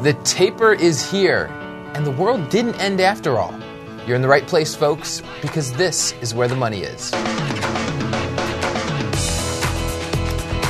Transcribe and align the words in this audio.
The 0.00 0.12
taper 0.22 0.72
is 0.72 1.10
here, 1.10 1.46
and 1.94 2.06
the 2.06 2.12
world 2.12 2.50
didn't 2.50 2.76
end 2.76 3.00
after 3.00 3.36
all. 3.36 3.52
You're 4.06 4.14
in 4.14 4.22
the 4.22 4.28
right 4.28 4.46
place, 4.46 4.72
folks, 4.72 5.24
because 5.42 5.72
this 5.72 6.12
is 6.22 6.32
where 6.32 6.46
the 6.46 6.54
money 6.54 6.82
is. 6.82 7.10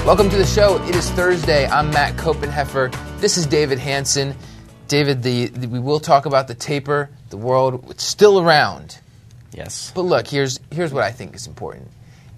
Welcome 0.06 0.30
to 0.30 0.36
the 0.38 0.46
show. 0.46 0.82
It 0.84 0.96
is 0.96 1.10
Thursday. 1.10 1.66
I'm 1.66 1.90
Matt 1.90 2.16
Koppenheffer. 2.16 3.20
This 3.20 3.36
is 3.36 3.44
David 3.44 3.78
Hanson. 3.78 4.34
David, 4.86 5.22
the, 5.22 5.48
the, 5.48 5.66
we 5.66 5.78
will 5.78 6.00
talk 6.00 6.24
about 6.24 6.48
the 6.48 6.54
taper. 6.54 7.10
The 7.28 7.36
world 7.36 7.84
it's 7.90 8.04
still 8.04 8.40
around. 8.40 8.98
Yes. 9.52 9.92
But 9.94 10.06
look, 10.06 10.26
here's 10.26 10.58
here's 10.72 10.94
what 10.94 11.04
I 11.04 11.12
think 11.12 11.36
is 11.36 11.46
important. 11.46 11.88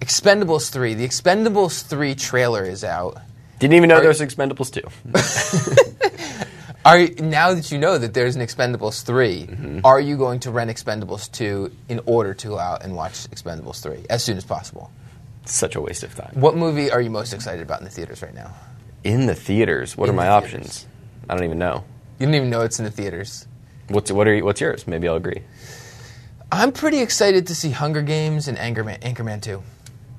Expendables 0.01 0.69
3. 0.69 0.95
The 0.95 1.07
Expendables 1.07 1.87
3 1.87 2.15
trailer 2.15 2.65
is 2.65 2.83
out. 2.83 3.17
Didn't 3.59 3.75
even 3.75 3.87
know 3.87 4.01
there 4.01 4.09
was 4.09 4.19
Expendables 4.19 4.73
2. 4.73 6.41
Are 6.83 6.97
you, 6.99 7.13
now 7.15 7.53
that 7.53 7.71
you 7.71 7.77
know 7.77 7.97
that 7.97 8.13
there's 8.13 8.35
an 8.35 8.41
Expendables 8.41 9.03
3, 9.03 9.45
Mm-hmm. 9.45 9.79
are 9.85 9.99
you 9.99 10.17
going 10.17 10.39
to 10.41 10.51
rent 10.51 10.71
Expendables 10.71 11.31
2 11.31 11.71
in 11.89 12.01
order 12.07 12.33
to 12.33 12.47
go 12.47 12.57
out 12.59 12.83
and 12.83 12.95
watch 12.95 13.13
Expendables 13.29 13.81
3 13.83 14.05
as 14.09 14.23
soon 14.23 14.37
as 14.37 14.43
possible? 14.43 14.91
Such 15.45 15.75
a 15.75 15.81
waste 15.81 16.03
of 16.03 16.15
time. 16.15 16.31
What 16.33 16.55
movie 16.55 16.89
are 16.91 16.99
you 17.01 17.09
most 17.11 17.33
excited 17.33 17.61
about 17.61 17.79
in 17.79 17.85
the 17.85 17.91
theaters 17.91 18.21
right 18.23 18.33
now? 18.33 18.53
In 19.03 19.25
the 19.27 19.35
theaters, 19.35 19.95
what 19.95 20.09
In 20.09 20.15
are 20.15 20.17
my 20.17 20.25
the 20.25 20.31
options? 20.31 20.87
I 21.29 21.35
don't 21.35 21.43
even 21.43 21.59
know. 21.59 21.83
You 22.19 22.25
don't 22.27 22.35
even 22.35 22.49
know 22.49 22.61
it's 22.61 22.79
in 22.79 22.85
the 22.85 22.91
theaters. 22.91 23.47
What's 23.89 24.11
what 24.11 24.27
are 24.27 24.33
you, 24.35 24.45
what's 24.45 24.61
yours? 24.61 24.87
Maybe 24.87 25.07
I'll 25.07 25.15
agree. 25.15 25.41
I'm 26.51 26.71
pretty 26.71 26.99
excited 26.99 27.47
to 27.47 27.55
see 27.55 27.71
Hunger 27.71 28.01
Games 28.01 28.47
and 28.47 28.57
Anchorman, 28.57 28.99
Anchorman 29.01 29.41
2. 29.41 29.61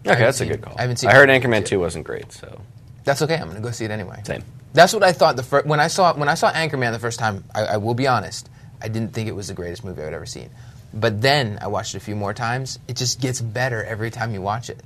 Okay, 0.07 0.19
that's 0.19 0.39
seen- 0.39 0.49
a 0.49 0.51
good 0.51 0.63
call. 0.63 0.75
I 0.79 0.83
haven't 0.83 0.97
seen 0.97 1.11
I 1.11 1.15
heard 1.15 1.29
Anchorman 1.29 1.61
Anchorman 1.63 1.67
2. 1.67 1.77
2 1.77 1.81
wasn't 1.81 2.05
great, 2.05 2.33
so 2.33 2.61
That's 3.05 3.23
okay. 3.23 3.35
I'm 3.37 3.45
going 3.45 3.57
to 3.57 3.63
go 3.63 3.71
see 3.71 3.85
it 3.85 3.91
anyway. 3.91 4.21
same. 4.25 4.43
That's 4.73 4.93
what 4.95 5.03
I 5.03 5.13
thought 5.13 5.37
the 5.37 5.43
first 5.43 5.67
when 5.67 5.81
I 5.81 5.89
saw 5.89 6.15
when 6.15 6.29
I 6.29 6.35
saw 6.35 6.51
Anchorman 6.53 6.93
the 6.93 6.99
first 6.99 7.19
time. 7.19 7.45
I, 7.55 7.65
I 7.65 7.77
will 7.77 7.95
be 7.95 8.07
honest, 8.07 8.49
I 8.81 8.89
didn't 8.89 9.13
think 9.13 9.29
it 9.29 9.35
was 9.37 9.49
the 9.49 9.55
greatest 9.55 9.85
movie 9.85 10.03
I'd 10.03 10.15
ever 10.15 10.27
seen. 10.27 10.51
But 10.95 11.23
then 11.23 11.59
I 11.63 11.69
watched 11.69 11.95
it 11.95 11.99
a 11.99 12.01
few 12.01 12.17
more 12.17 12.35
times. 12.35 12.79
It 12.89 12.97
just 12.97 13.21
gets 13.21 13.41
better 13.41 13.83
every 13.83 14.11
time 14.11 14.35
you 14.35 14.43
watch 14.43 14.69
it. 14.71 14.81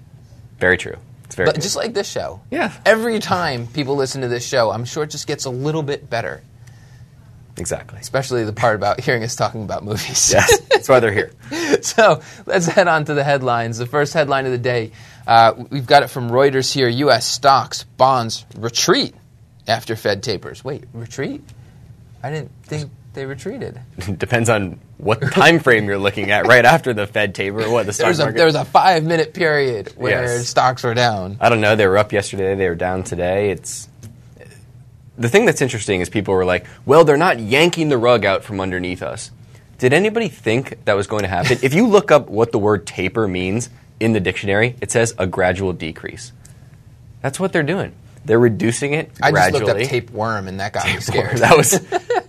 Very 0.58 0.77
true. 0.77 0.97
It's 1.25 1.34
very 1.34 1.47
But 1.47 1.56
good. 1.56 1.62
just 1.62 1.75
like 1.77 1.94
this 1.94 2.08
show. 2.08 2.41
Yeah. 2.50 2.72
Every 2.84 3.19
time 3.19 3.66
people 3.66 3.97
listen 3.97 4.20
to 4.22 4.28
this 4.28 4.47
show, 4.47 4.70
I'm 4.70 4.84
sure 4.84 5.02
it 5.02 5.10
just 5.10 5.27
gets 5.27 5.44
a 5.44 5.50
little 5.50 5.83
bit 5.83 6.08
better. 6.08 6.42
exactly. 7.56 7.98
Especially 7.98 8.44
the 8.44 8.53
part 8.53 8.77
about 8.77 9.00
hearing 9.00 9.22
us 9.25 9.34
talking 9.34 9.62
about 9.64 9.84
movies. 9.84 10.30
Yes, 10.32 10.60
that's 10.70 10.88
why 10.88 11.00
they're 11.00 11.12
here. 11.12 11.32
so 11.82 12.20
let's 12.44 12.66
head 12.66 12.86
on 12.86 13.05
to 13.06 13.14
the 13.14 13.25
headlines. 13.25 13.78
The 13.78 13.86
first 13.86 14.12
headline 14.14 14.47
of 14.47 14.53
the 14.53 14.58
day, 14.58 14.92
uh, 15.27 15.55
we've 15.70 15.86
got 15.86 16.03
it 16.03 16.08
from 16.08 16.30
Reuters 16.30 16.72
here. 16.72 16.88
U.S. 16.88 17.27
stocks, 17.27 17.82
bonds 17.97 18.44
retreat 18.56 19.14
after 19.69 19.97
Fed 19.97 20.22
tapers. 20.22 20.64
Wait, 20.64 20.84
retreat? 20.92 21.42
I 22.22 22.31
didn't 22.31 22.50
think 22.64 22.91
they 23.14 23.25
retreated. 23.27 23.81
Depends 24.19 24.48
on 24.48 24.78
what 24.98 25.20
time 25.33 25.59
frame 25.59 25.86
you're 25.86 25.98
looking 25.98 26.31
at 26.31 26.47
right 26.47 26.64
after 26.64 26.92
the 26.95 27.06
Fed 27.06 27.34
taper. 27.34 27.69
What 27.70 27.87
the 27.87 27.92
stock 27.92 28.05
There 28.05 28.09
was 28.11 28.19
a 28.19 28.22
market? 28.25 28.37
there 28.39 28.47
was 28.47 28.55
a 28.55 28.64
five 28.64 29.05
minute 29.05 29.33
period 29.34 29.92
where 29.97 30.25
Yes. 30.25 30.48
stocks 30.48 30.83
were 30.83 30.94
down. 30.94 31.37
I 31.41 31.48
don't 31.48 31.61
know. 31.61 31.77
They 31.77 31.87
were 31.87 31.98
up 31.98 32.12
yesterday. 32.12 32.55
They 32.55 32.69
were 32.69 32.75
down 32.75 33.05
today. 33.05 33.50
It's 33.50 33.89
the 35.19 35.28
thing 35.28 35.47
that's 35.47 35.62
interesting 35.62 36.00
is 36.00 36.09
people 36.11 36.34
were 36.34 36.44
like, 36.44 36.67
"Well, 36.84 37.05
they're 37.05 37.17
not 37.17 37.39
yanking 37.41 37.89
the 37.89 37.98
rug 37.98 38.25
out 38.25 38.44
from 38.44 38.61
underneath 38.61 39.03
us." 39.03 39.31
Did 39.78 39.92
anybody 39.92 40.28
think 40.28 40.84
that 40.87 40.94
was 40.94 41.06
going 41.06 41.22
to 41.22 41.28
happen? 41.28 41.59
if 41.62 41.75
you 41.75 41.87
look 41.87 42.11
up 42.11 42.28
what 42.28 42.53
the 42.53 42.59
word 42.59 42.87
taper 42.87 43.28
means 43.28 43.69
in 44.00 44.12
the 44.12 44.20
dictionary, 44.20 44.75
it 44.81 44.91
says 44.91 45.14
a 45.19 45.27
gradual 45.27 45.72
decrease. 45.75 46.33
That's 47.22 47.39
what 47.41 47.53
they're 47.53 47.62
doing. 47.62 47.92
They're 48.27 48.38
reducing 48.38 48.92
it 48.92 49.10
I 49.22 49.30
just 49.32 49.52
looked 49.52 49.69
up 49.69 49.78
tapeworm 49.78 50.48
and 50.48 50.60
that 50.60 50.72
got 50.72 50.86
me 50.86 51.00
scared. 51.00 51.38
that 51.38 51.56
was 51.56 51.74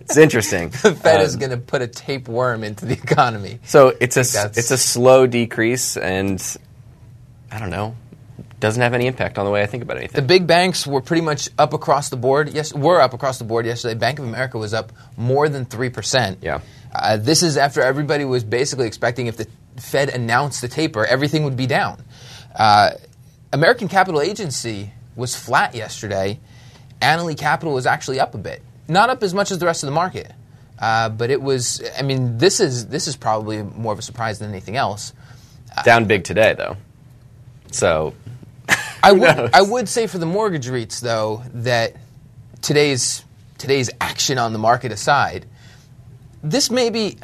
it's 0.01 0.17
interesting. 0.17 0.69
the 0.83 0.93
Fed 0.95 1.21
is 1.21 1.33
Um, 1.33 1.39
going 1.39 1.51
to 1.51 1.57
put 1.57 1.81
a 1.81 1.87
tapeworm 1.87 2.63
into 2.63 2.85
the 2.85 2.93
economy. 2.93 3.59
So 3.65 3.89
it's 3.99 4.15
a 4.17 4.21
that's- 4.23 4.57
it's 4.57 4.71
a 4.71 4.77
slow 4.77 5.27
decrease, 5.27 5.97
and 5.97 6.41
I 7.51 7.59
don't 7.59 7.69
know, 7.71 7.95
doesn't 8.59 8.81
have 8.81 8.93
any 8.93 9.07
impact 9.07 9.37
on 9.37 9.45
the 9.45 9.51
way 9.51 9.61
I 9.61 9.65
think 9.65 9.83
about 9.83 9.97
anything. 9.97 10.15
The 10.21 10.27
big 10.27 10.47
banks 10.47 10.87
were 10.87 11.01
pretty 11.01 11.21
much 11.21 11.49
up 11.57 11.73
across 11.73 12.09
the 12.09 12.17
board. 12.17 12.49
Yes, 12.49 12.73
were 12.73 13.01
up 13.01 13.13
across 13.13 13.37
the 13.37 13.43
board 13.45 13.65
yesterday. 13.65 13.93
Bank 13.95 14.19
of 14.19 14.25
America 14.25 14.57
was 14.57 14.73
up 14.73 14.91
more 15.17 15.49
than 15.49 15.65
three 15.65 15.89
percent. 15.89 16.39
Yeah. 16.41 16.61
Uh, 16.93 17.17
this 17.17 17.43
is 17.43 17.57
after 17.57 17.81
everybody 17.81 18.23
was 18.25 18.43
basically 18.43 18.87
expecting 18.87 19.27
if 19.27 19.37
the 19.37 19.47
Fed 19.77 20.09
announced 20.09 20.61
the 20.61 20.67
taper, 20.67 21.05
everything 21.05 21.43
would 21.43 21.57
be 21.57 21.67
down. 21.67 22.03
Uh, 22.55 22.91
American 23.53 23.87
Capital 23.87 24.21
Agency 24.21 24.91
was 25.17 25.35
flat 25.35 25.75
yesterday. 25.75 26.39
Annaly 27.01 27.37
Capital 27.37 27.73
was 27.73 27.85
actually 27.85 28.19
up 28.19 28.33
a 28.33 28.37
bit, 28.37 28.61
not 28.87 29.09
up 29.09 29.23
as 29.23 29.33
much 29.33 29.51
as 29.51 29.59
the 29.59 29.65
rest 29.65 29.83
of 29.83 29.87
the 29.87 29.93
market, 29.93 30.31
uh, 30.79 31.09
but 31.09 31.29
it 31.29 31.41
was. 31.41 31.83
I 31.97 32.03
mean, 32.03 32.37
this 32.37 32.59
is 32.59 32.87
this 32.87 33.07
is 33.07 33.17
probably 33.17 33.61
more 33.63 33.91
of 33.91 33.99
a 33.99 34.03
surprise 34.03 34.39
than 34.39 34.49
anything 34.49 34.77
else. 34.77 35.13
Down 35.83 36.05
big 36.05 36.23
today, 36.23 36.55
though. 36.57 36.77
So 37.71 38.13
I 39.03 39.11
would 39.11 39.37
knows? 39.37 39.49
I 39.53 39.61
would 39.61 39.89
say 39.89 40.07
for 40.07 40.17
the 40.17 40.25
mortgage 40.25 40.67
REITs 40.67 41.01
though 41.01 41.43
that 41.53 41.95
today's 42.61 43.23
today's 43.57 43.89
action 43.99 44.37
on 44.37 44.53
the 44.53 44.59
market 44.59 44.91
aside, 44.91 45.45
this 46.43 46.69
may 46.69 46.89
be 46.89 47.17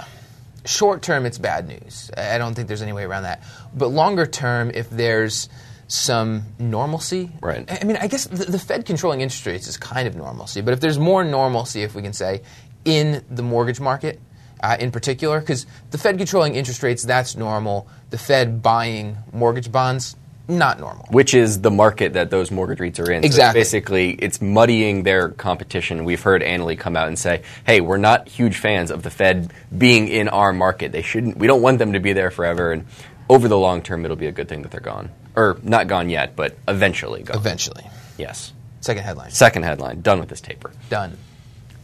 short 0.66 1.02
term 1.02 1.26
it's 1.26 1.38
bad 1.38 1.68
news. 1.68 2.12
I 2.16 2.36
I 2.36 2.38
don't 2.38 2.54
think 2.54 2.68
there's 2.68 2.82
any 2.82 2.94
way 2.94 3.04
around 3.04 3.24
that. 3.24 3.44
But 3.76 3.88
longer 3.88 4.26
term, 4.26 4.72
if 4.74 4.90
there's 4.90 5.50
some 5.94 6.44
normalcy, 6.58 7.30
Right. 7.40 7.70
I 7.72 7.86
mean, 7.86 7.98
I 7.98 8.08
guess 8.08 8.26
the, 8.26 8.46
the 8.46 8.58
Fed 8.58 8.86
controlling 8.86 9.22
interest 9.22 9.46
rates 9.46 9.68
is 9.68 9.78
kind 9.78 10.08
of 10.08 10.16
normalcy. 10.16 10.62
But 10.62 10.74
if 10.74 10.80
there's 10.80 10.98
more 10.98 11.24
normalcy, 11.24 11.84
if 11.84 11.94
we 11.94 12.02
can 12.02 12.14
say, 12.14 12.42
in 12.84 13.24
the 13.30 13.44
mortgage 13.44 13.80
market. 13.80 14.20
Uh, 14.62 14.78
in 14.80 14.92
particular, 14.92 15.42
because 15.42 15.66
the 15.92 15.98
Fed 15.98 16.18
controlling 16.18 16.56
interest 16.56 16.82
rates, 16.84 17.04
that's 17.04 17.36
normal. 17.36 17.86
The 18.12 18.18
Fed 18.18 18.62
buying 18.62 19.18
mortgage 19.34 19.70
bonds, 19.70 20.16
not 20.48 20.80
normal. 20.80 21.06
which 21.12 21.34
is 21.34 21.60
the 21.60 21.70
market 21.70 22.14
that 22.14 22.30
those 22.30 22.50
mortgage 22.50 22.80
REITs 22.80 23.00
are 23.06 23.12
in. 23.12 23.24
So 23.24 23.26
it's 23.26 23.36
Exactly. 23.36 23.60
basically, 23.60 24.12
it's 24.12 24.42
muddying 24.42 25.04
their 25.04 25.28
competition. 25.30 26.06
We've 26.06 26.22
heard 26.22 26.42
Annaly 26.42 26.80
come 26.80 26.96
out 26.96 27.10
and 27.10 27.20
say, 27.20 27.42
"Hey, 27.66 27.82
we're 27.82 27.98
not 27.98 28.30
huge 28.30 28.56
fans 28.58 28.90
of 28.90 29.04
the 29.04 29.10
Fed 29.10 29.52
being 29.78 30.08
in 30.08 30.30
our 30.30 30.54
market. 30.54 30.94
They 30.94 31.02
shouldn't. 31.02 31.36
We 31.38 31.46
don't 31.48 31.62
want 31.62 31.80
them 31.80 31.92
to 31.92 32.00
be 32.00 32.14
there 32.14 32.32
forever." 32.32 32.72
And 32.72 32.86
over 33.30 33.50
the 33.50 33.58
long 33.58 33.82
term, 33.82 34.06
it'll 34.06 34.16
be 34.16 34.28
a 34.28 34.32
good 34.32 34.48
thing 34.48 34.62
that 34.62 34.72
they're 34.72 34.80
gone, 34.80 35.10
or 35.36 35.58
not 35.64 35.88
gone 35.88 36.10
yet, 36.10 36.36
but 36.36 36.58
eventually 36.68 37.24
gone. 37.24 37.38
Eventually. 37.38 37.86
Yes. 38.18 38.54
Second 38.82 39.04
headline. 39.04 39.32
Second 39.32 39.64
headline: 39.64 40.02
Done 40.02 40.20
with 40.20 40.30
this 40.30 40.42
taper. 40.42 40.72
Done. 40.90 41.18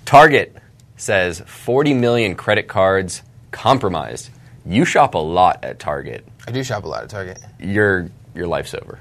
Target 0.05 0.55
says 0.97 1.39
40 1.45 1.93
million 1.93 2.35
credit 2.35 2.67
cards 2.67 3.21
compromised. 3.51 4.29
You 4.65 4.85
shop 4.85 5.13
a 5.15 5.19
lot 5.19 5.63
at 5.63 5.79
Target. 5.79 6.27
I 6.47 6.51
do 6.51 6.63
shop 6.63 6.83
a 6.83 6.88
lot 6.88 7.03
at 7.03 7.09
Target. 7.09 7.39
Your 7.59 8.09
your 8.35 8.47
life's 8.47 8.73
over. 8.73 8.99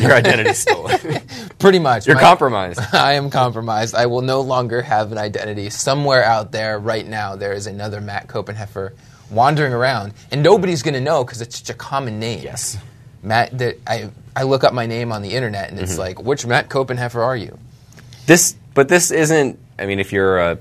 Your 0.00 0.12
identity's 0.12 0.58
stolen. 0.58 0.98
Pretty 1.58 1.78
much. 1.78 2.06
You're 2.06 2.16
My- 2.16 2.22
compromised. 2.22 2.80
I 2.92 3.14
am 3.14 3.30
compromised. 3.30 3.94
I 3.94 4.06
will 4.06 4.20
no 4.22 4.40
longer 4.42 4.82
have 4.82 5.12
an 5.12 5.18
identity. 5.18 5.70
Somewhere 5.70 6.22
out 6.22 6.52
there 6.52 6.78
right 6.78 7.06
now, 7.06 7.36
there 7.36 7.52
is 7.52 7.66
another 7.66 8.00
Matt 8.00 8.26
Koppenheffer 8.26 8.92
wandering 9.30 9.72
around, 9.72 10.12
and 10.30 10.42
nobody's 10.42 10.82
going 10.82 10.94
to 10.94 11.00
know 11.00 11.24
because 11.24 11.40
it's 11.40 11.58
such 11.58 11.70
a 11.70 11.74
common 11.74 12.18
name. 12.20 12.40
Yes. 12.42 12.76
Matt. 13.22 13.56
That 13.58 13.76
I 13.86 14.10
I 14.36 14.44
look 14.44 14.64
up 14.64 14.72
my 14.72 14.86
name 14.86 15.12
on 15.12 15.22
the 15.22 15.30
internet, 15.32 15.70
and 15.70 15.78
it's 15.78 15.92
Mm-hmm. 15.92 16.00
like, 16.00 16.22
which 16.22 16.46
Matt 16.46 16.68
Koppenheffer 16.68 17.22
are 17.22 17.36
you? 17.36 17.58
This, 18.26 18.54
but 18.74 18.88
this 18.88 19.10
isn't. 19.10 19.58
I 19.78 19.86
mean, 19.86 19.98
if 20.00 20.12
you're 20.12 20.38
a, 20.38 20.58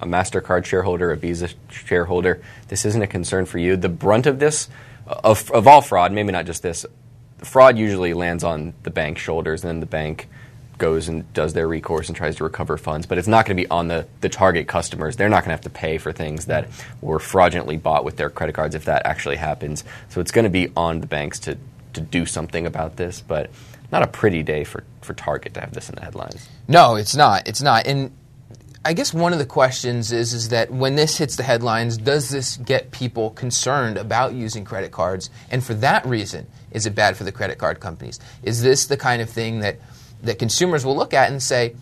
a 0.00 0.06
Mastercard 0.06 0.64
shareholder, 0.64 1.12
a 1.12 1.16
Visa 1.16 1.48
shareholder, 1.70 2.42
this 2.68 2.84
isn't 2.84 3.00
a 3.02 3.06
concern 3.06 3.46
for 3.46 3.58
you. 3.58 3.76
The 3.76 3.88
brunt 3.88 4.26
of 4.26 4.38
this, 4.38 4.68
of, 5.06 5.50
of 5.50 5.66
all 5.66 5.80
fraud, 5.82 6.12
maybe 6.12 6.32
not 6.32 6.46
just 6.46 6.62
this, 6.62 6.84
fraud 7.38 7.78
usually 7.78 8.12
lands 8.14 8.44
on 8.44 8.74
the 8.82 8.90
bank's 8.90 9.20
shoulders, 9.20 9.62
and 9.62 9.68
then 9.68 9.80
the 9.80 9.86
bank 9.86 10.28
goes 10.78 11.08
and 11.08 11.32
does 11.32 11.54
their 11.54 11.66
recourse 11.66 12.08
and 12.08 12.16
tries 12.16 12.36
to 12.36 12.44
recover 12.44 12.76
funds. 12.76 13.06
But 13.06 13.16
it's 13.18 13.28
not 13.28 13.46
going 13.46 13.56
to 13.56 13.62
be 13.62 13.68
on 13.70 13.88
the, 13.88 14.06
the 14.20 14.28
target 14.28 14.68
customers. 14.68 15.16
They're 15.16 15.30
not 15.30 15.36
going 15.44 15.48
to 15.48 15.52
have 15.52 15.60
to 15.62 15.70
pay 15.70 15.96
for 15.96 16.12
things 16.12 16.46
that 16.46 16.68
were 17.00 17.18
fraudulently 17.18 17.78
bought 17.78 18.04
with 18.04 18.16
their 18.16 18.28
credit 18.28 18.54
cards 18.54 18.74
if 18.74 18.84
that 18.84 19.06
actually 19.06 19.36
happens. 19.36 19.84
So 20.10 20.20
it's 20.20 20.32
going 20.32 20.44
to 20.44 20.50
be 20.50 20.70
on 20.76 21.00
the 21.00 21.06
banks 21.06 21.38
to, 21.40 21.56
to 21.96 22.00
do 22.00 22.24
something 22.24 22.66
about 22.66 22.96
this. 22.96 23.20
But 23.20 23.50
not 23.92 24.02
a 24.02 24.06
pretty 24.06 24.42
day 24.42 24.64
for, 24.64 24.84
for 25.02 25.14
Target 25.14 25.54
to 25.54 25.60
have 25.60 25.72
this 25.72 25.88
in 25.88 25.94
the 25.96 26.02
headlines. 26.02 26.48
No, 26.68 26.96
it's 26.96 27.14
not. 27.14 27.46
It's 27.46 27.62
not. 27.62 27.86
And 27.86 28.12
I 28.84 28.92
guess 28.92 29.12
one 29.12 29.32
of 29.32 29.40
the 29.40 29.46
questions 29.46 30.12
is 30.12 30.32
is 30.32 30.50
that 30.50 30.70
when 30.70 30.94
this 30.94 31.18
hits 31.18 31.34
the 31.34 31.42
headlines, 31.42 31.96
does 31.96 32.28
this 32.28 32.56
get 32.58 32.92
people 32.92 33.30
concerned 33.30 33.98
about 33.98 34.34
using 34.34 34.64
credit 34.64 34.92
cards? 34.92 35.28
And 35.50 35.62
for 35.64 35.74
that 35.74 36.06
reason, 36.06 36.46
is 36.70 36.86
it 36.86 36.94
bad 36.94 37.16
for 37.16 37.24
the 37.24 37.32
credit 37.32 37.58
card 37.58 37.80
companies? 37.80 38.20
Is 38.44 38.62
this 38.62 38.86
the 38.86 38.96
kind 38.96 39.20
of 39.20 39.28
thing 39.28 39.60
that 39.60 39.78
that 40.22 40.38
consumers 40.38 40.84
will 40.84 40.96
look 40.96 41.12
at 41.14 41.30
and 41.30 41.42
say, 41.42 41.74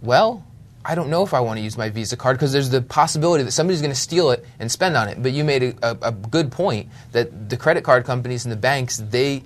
"Well, 0.00 0.44
I 0.88 0.94
don't 0.94 1.10
know 1.10 1.22
if 1.24 1.34
I 1.34 1.40
want 1.40 1.58
to 1.58 1.62
use 1.64 1.76
my 1.76 1.90
Visa 1.90 2.16
card 2.16 2.36
because 2.36 2.52
there's 2.52 2.70
the 2.70 2.80
possibility 2.80 3.42
that 3.44 3.50
somebody's 3.52 3.80
going 3.80 3.92
to 3.92 3.98
steal 4.00 4.30
it 4.30 4.44
and 4.60 4.70
spend 4.70 4.96
on 4.96 5.08
it." 5.08 5.22
But 5.22 5.32
you 5.32 5.42
made 5.44 5.62
a, 5.62 5.74
a, 5.82 6.08
a 6.08 6.12
good 6.12 6.52
point 6.52 6.88
that 7.12 7.48
the 7.48 7.56
credit 7.56 7.82
card 7.84 8.04
companies 8.04 8.44
and 8.44 8.52
the 8.52 8.56
banks 8.56 8.96
they 8.98 9.42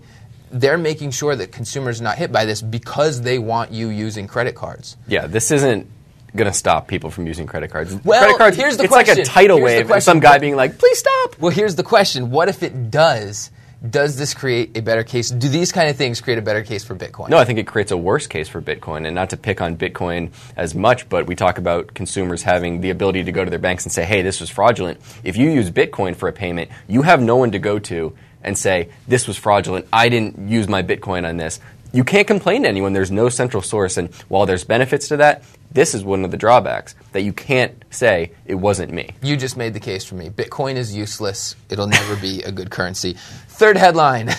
they're 0.53 0.79
making 0.79 1.13
sure 1.13 1.35
that 1.37 1.53
consumers 1.53 2.01
are 2.01 2.05
not 2.05 2.19
hit 2.19 2.33
by 2.33 2.45
this 2.45 2.61
because 2.61 3.21
they 3.23 3.39
want 3.39 3.71
you 3.71 3.89
using 3.89 4.27
credit 4.27 4.55
cards. 4.57 4.97
Yeah, 5.07 5.27
this 5.29 5.51
isn't. 5.53 5.87
going 6.35 6.51
to 6.51 6.53
stop 6.57 6.89
people 6.89 7.11
from 7.11 7.27
using 7.27 7.47
credit 7.47 7.71
cards. 7.71 7.95
Well, 8.05 8.21
credit 8.21 8.39
cards, 8.39 8.57
here's 8.57 8.77
the 8.77 8.85
it's 8.85 8.93
question. 8.93 9.17
like 9.19 9.27
a 9.27 9.29
tidal 9.29 9.57
Here's 9.59 9.67
wave, 9.87 9.91
and 9.91 10.03
some 10.03 10.21
guy 10.21 10.39
being 10.39 10.57
like, 10.57 10.79
"Please 10.79 10.99
stop." 10.99 11.39
Well, 11.39 11.53
here's 11.53 11.75
the 11.77 11.83
question: 11.83 12.31
What 12.31 12.49
if 12.49 12.63
it 12.63 12.91
does? 12.91 13.51
Does 13.89 14.19
this 14.19 14.35
create 14.35 14.77
a 14.77 14.83
better 14.83 15.03
case? 15.03 15.31
Do 15.31 15.49
these 15.49 15.73
kind 15.73 15.89
of 15.89 15.97
things 15.97 16.21
create 16.21 16.39
a 16.39 16.43
better 16.43 16.63
case 16.63 16.85
for 16.85 16.95
Bitcoin? 16.95 17.31
No, 17.31 17.39
I 17.39 17.47
think 17.47 17.59
it 17.59 17.67
creates 17.67 17.91
a 17.91 17.97
worse 17.97 18.27
case 18.27 18.47
for 18.47 18.61
Bitcoin, 18.61 19.07
and 19.07 19.15
not 19.15 19.31
to 19.31 19.39
pick 19.39 19.63
on 19.63 19.79
Bitcoin 19.79 20.33
as 20.55 20.75
much, 20.75 21.09
but 21.09 21.27
we 21.27 21.35
talk 21.35 21.57
about 21.57 21.95
consumers 21.95 22.43
having 22.43 22.83
the 22.83 22.91
ability 22.91 23.25
to 23.25 23.33
go 23.33 23.43
to 23.43 23.49
their 23.49 23.59
banks 23.59 23.87
and 23.87 23.93
say, 23.93 24.05
"Hey, 24.05 24.21
this 24.21 24.39
was 24.39 24.51
fraudulent." 24.51 25.01
If 25.25 25.39
you 25.39 25.49
use 25.49 25.71
Bitcoin 25.71 26.15
for 26.15 26.29
a 26.29 26.33
payment, 26.33 26.71
you 26.89 27.03
have 27.03 27.23
no 27.23 27.37
one 27.37 27.53
to 27.53 27.59
go 27.59 27.79
to 27.79 28.13
and 28.45 28.57
say, 28.59 28.91
"This 29.09 29.27
was 29.27 29.39
fraudulent. 29.39 29.87
I 29.91 30.11
didn't 30.11 30.51
use 30.51 30.69
my 30.69 30.83
Bitcoin 30.83 31.27
on 31.27 31.39
this." 31.39 31.59
You 31.93 32.05
can't 32.05 32.27
complain 32.27 32.65
to 32.65 32.69
anyone. 32.69 32.93
There's 32.93 33.11
no 33.11 33.31
central 33.31 33.63
source, 33.63 33.97
and 33.97 34.11
while 34.29 34.45
there's 34.45 34.63
benefits 34.63 35.09
to 35.09 35.17
that, 35.17 35.43
this 35.73 35.95
is 35.95 36.05
one 36.05 36.25
of 36.25 36.31
the 36.31 36.37
drawbacks 36.37 36.95
that 37.13 37.23
you 37.23 37.33
can't 37.33 37.83
say 37.91 38.33
it 38.45 38.57
wasn't 38.57 38.93
me. 38.93 39.11
You 39.23 39.37
just 39.37 39.57
made 39.57 39.75
the 39.75 39.81
case 39.81 40.05
for 40.05 40.15
me. 40.15 40.29
Bitcoin 40.29 40.77
is 40.77 40.95
useless. 40.95 41.57
It'll 41.69 41.87
never 41.87 42.17
be 42.17 42.43
a 42.43 42.53
good 42.53 42.71
currency. 42.71 43.15
Third 43.49 43.77
headline. 43.77 44.31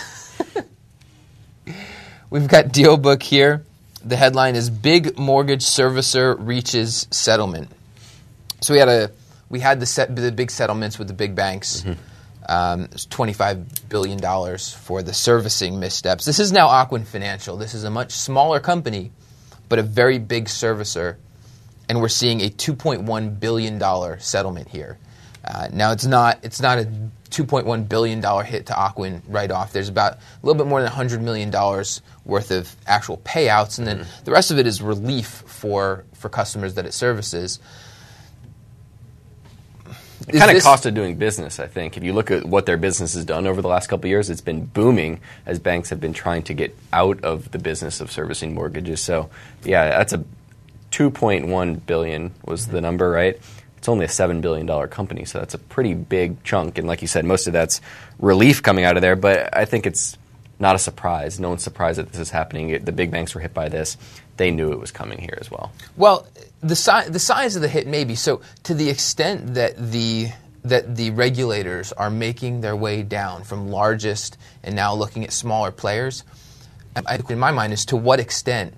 We've 2.29 2.47
got 2.47 2.67
DealBook 2.67 3.23
here. 3.23 3.65
The 4.03 4.15
headline 4.15 4.55
is 4.55 4.69
Big 4.69 5.17
Mortgage 5.17 5.63
Servicer 5.63 6.35
Reaches 6.39 7.07
Settlement. 7.11 7.69
So 8.61 8.73
we 8.73 8.79
had 8.79 8.89
a 8.89 9.11
we 9.49 9.59
had 9.59 9.79
the 9.79 9.85
set, 9.85 10.15
the 10.15 10.31
big 10.31 10.49
settlements 10.49 10.97
with 10.97 11.07
the 11.07 11.13
big 11.13 11.35
banks. 11.35 11.83
Um, 12.47 12.85
it 12.85 12.93
was 12.93 13.05
$25 13.05 13.89
billion 13.89 14.19
for 14.57 15.03
the 15.03 15.13
servicing 15.13 15.79
missteps. 15.79 16.25
This 16.25 16.39
is 16.39 16.51
now 16.51 16.69
Ocwen 16.69 17.05
Financial. 17.05 17.57
This 17.57 17.73
is 17.73 17.83
a 17.83 17.89
much 17.89 18.11
smaller 18.11 18.59
company, 18.59 19.11
but 19.71 19.79
a 19.79 19.83
very 19.83 20.19
big 20.19 20.47
servicer 20.47 21.15
and 21.87 22.01
we're 22.01 22.09
seeing 22.09 22.41
a 22.41 22.49
2.1 22.49 23.39
billion 23.39 23.79
dollar 23.79 24.19
settlement 24.19 24.67
here. 24.67 24.97
Uh, 25.45 25.69
now 25.71 25.93
it's 25.93 26.05
not 26.05 26.39
it's 26.43 26.59
not 26.61 26.77
a 26.77 26.83
2.1 27.29 27.87
billion 27.87 28.19
dollar 28.19 28.43
hit 28.43 28.65
to 28.65 28.73
Ocwen 28.73 29.21
right 29.29 29.49
off. 29.49 29.71
There's 29.71 29.87
about 29.87 30.15
a 30.15 30.19
little 30.43 30.61
bit 30.61 30.67
more 30.67 30.81
than 30.81 30.89
100 30.89 31.21
million 31.21 31.51
dollars 31.51 32.01
worth 32.25 32.51
of 32.51 32.75
actual 32.85 33.19
payouts, 33.19 33.77
and 33.77 33.87
then 33.87 34.05
the 34.25 34.31
rest 34.31 34.51
of 34.51 34.59
it 34.59 34.67
is 34.67 34.81
relief 34.81 35.27
for 35.47 36.03
for 36.15 36.27
customers 36.27 36.73
that 36.73 36.85
it 36.85 36.93
services. 36.93 37.59
It 40.33 40.39
kind 40.39 40.55
of 40.55 40.63
cost 40.63 40.85
of 40.85 40.93
doing 40.93 41.15
business, 41.15 41.59
I 41.59 41.67
think. 41.67 41.97
If 41.97 42.03
you 42.03 42.13
look 42.13 42.31
at 42.31 42.45
what 42.45 42.65
their 42.65 42.77
business 42.77 43.13
has 43.13 43.25
done 43.25 43.47
over 43.47 43.61
the 43.61 43.67
last 43.67 43.87
couple 43.87 44.05
of 44.05 44.09
years, 44.09 44.29
it's 44.29 44.41
been 44.41 44.65
booming 44.65 45.19
as 45.45 45.59
banks 45.59 45.89
have 45.89 45.99
been 45.99 46.13
trying 46.13 46.43
to 46.43 46.53
get 46.53 46.75
out 46.93 47.23
of 47.23 47.51
the 47.51 47.59
business 47.59 48.01
of 48.01 48.11
servicing 48.11 48.53
mortgages. 48.53 49.01
So, 49.01 49.29
yeah, 49.63 49.89
that's 49.89 50.13
a 50.13 50.23
2.1 50.91 51.85
billion 51.85 52.31
was 52.45 52.67
the 52.67 52.81
number, 52.81 53.09
right? 53.09 53.39
It's 53.77 53.89
only 53.89 54.05
a 54.05 54.09
seven 54.09 54.41
billion 54.41 54.67
dollar 54.67 54.87
company, 54.87 55.25
so 55.25 55.39
that's 55.39 55.55
a 55.55 55.57
pretty 55.57 55.95
big 55.95 56.43
chunk. 56.43 56.77
And 56.77 56.87
like 56.87 57.01
you 57.01 57.07
said, 57.07 57.25
most 57.25 57.47
of 57.47 57.53
that's 57.53 57.81
relief 58.19 58.61
coming 58.61 58.85
out 58.85 58.95
of 58.95 59.01
there. 59.01 59.15
But 59.15 59.57
I 59.57 59.65
think 59.65 59.87
it's 59.87 60.17
not 60.59 60.75
a 60.75 60.79
surprise. 60.79 61.39
No 61.39 61.49
one's 61.49 61.63
surprised 61.63 61.97
that 61.97 62.11
this 62.11 62.21
is 62.21 62.29
happening. 62.29 62.83
The 62.85 62.91
big 62.91 63.09
banks 63.09 63.33
were 63.33 63.41
hit 63.41 63.53
by 63.53 63.69
this. 63.69 63.97
They 64.37 64.51
knew 64.51 64.71
it 64.71 64.79
was 64.79 64.91
coming 64.91 65.19
here 65.19 65.37
as 65.39 65.51
well. 65.51 65.71
Well, 65.97 66.27
the 66.61 66.75
si- 66.75 67.09
the 67.09 67.19
size 67.19 67.55
of 67.55 67.61
the 67.61 67.67
hit 67.67 67.87
maybe 67.87 68.15
so 68.15 68.41
to 68.63 68.73
the 68.73 68.89
extent 68.89 69.55
that 69.55 69.91
the 69.91 70.31
that 70.63 70.95
the 70.95 71.09
regulators 71.11 71.91
are 71.93 72.09
making 72.09 72.61
their 72.61 72.75
way 72.75 73.03
down 73.03 73.43
from 73.43 73.69
largest 73.69 74.37
and 74.63 74.75
now 74.75 74.93
looking 74.93 75.23
at 75.23 75.31
smaller 75.31 75.71
players. 75.71 76.23
I, 76.95 77.19
in 77.29 77.39
my 77.39 77.51
mind, 77.51 77.73
is 77.73 77.85
to 77.85 77.95
what 77.95 78.19
extent 78.19 78.73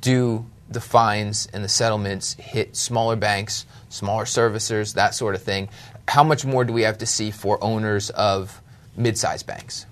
do 0.00 0.46
the 0.70 0.80
fines 0.80 1.48
and 1.52 1.64
the 1.64 1.68
settlements 1.68 2.34
hit 2.34 2.76
smaller 2.76 3.16
banks, 3.16 3.66
smaller 3.88 4.24
servicers, 4.24 4.94
that 4.94 5.14
sort 5.14 5.34
of 5.34 5.42
thing? 5.42 5.68
How 6.08 6.24
much 6.24 6.44
more 6.44 6.64
do 6.64 6.72
we 6.72 6.82
have 6.82 6.98
to 6.98 7.06
see 7.06 7.30
for 7.30 7.62
owners 7.62 8.10
of 8.10 8.60
mid-sized 8.96 9.46
banks? 9.46 9.86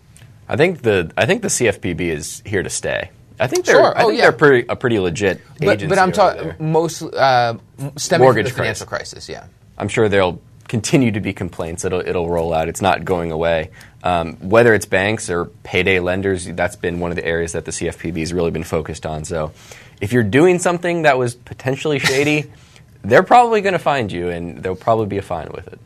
I 0.49 0.56
think 0.56 0.83
the 0.83 1.11
I 1.17 1.27
think 1.27 1.43
the 1.43 1.49
CFPB 1.49 2.00
is 2.00 2.43
here 2.47 2.62
to 2.62 2.71
stay. 2.71 3.11
I 3.40 3.46
think 3.46 3.64
they're 3.64 3.76
Sure. 3.76 3.96
I 3.96 4.02
Oh, 4.02 4.06
think 4.08 4.19
yeah. 4.19 4.25
they're 4.25 4.32
pretty, 4.32 4.67
a 4.69 4.76
pretty 4.76 4.99
legit 4.99 5.40
But, 5.58 5.69
agency. 5.69 5.87
but 5.88 5.99
I'm 5.99 6.12
talking 6.12 6.43
there. 6.43 6.56
most 6.58 7.02
uh, 7.02 7.55
stemming 7.96 8.25
Mortgage 8.25 8.46
from 8.46 8.52
the 8.52 8.56
financial 8.58 8.87
crisis. 8.87 9.29
Yeah. 9.29 9.44
I'm 9.76 9.88
sure 9.88 10.08
there'll 10.08 10.40
continue 10.67 11.12
to 11.12 11.20
be 11.20 11.32
complaints. 11.32 11.85
It'll 11.85 12.00
it'll 12.00 12.29
roll 12.29 12.52
out. 12.52 12.69
It's 12.69 12.82
not 12.82 13.05
going 13.05 13.31
away. 13.32 13.70
Um, 14.02 14.37
whether 14.37 14.75
it's 14.75 14.87
banks 14.87 15.31
or 15.31 15.46
payday 15.62 15.99
lenders, 16.00 16.46
that's 16.46 16.76
been 16.76 17.00
one 17.00 17.11
of 17.11 17.17
the 17.17 17.25
areas 17.25 17.52
that 17.52 17.64
the 17.64 17.70
CFPB 17.73 18.19
has 18.20 18.32
really 18.32 18.50
been 18.50 18.64
focused 18.64 19.06
on. 19.06 19.25
So, 19.25 19.52
if 20.00 20.12
you're 20.12 20.23
doing 20.25 20.58
something 20.58 21.02
that 21.02 21.17
was 21.19 21.35
potentially 21.35 21.99
shady, 21.99 22.50
they're 23.02 23.23
probably 23.23 23.61
going 23.61 23.73
to 23.73 23.79
find 23.79 24.11
you, 24.12 24.29
and 24.29 24.62
there'll 24.62 24.76
probably 24.76 25.06
be 25.06 25.19
a 25.19 25.23
fine 25.23 25.49
with 25.55 25.67
it. 25.69 25.81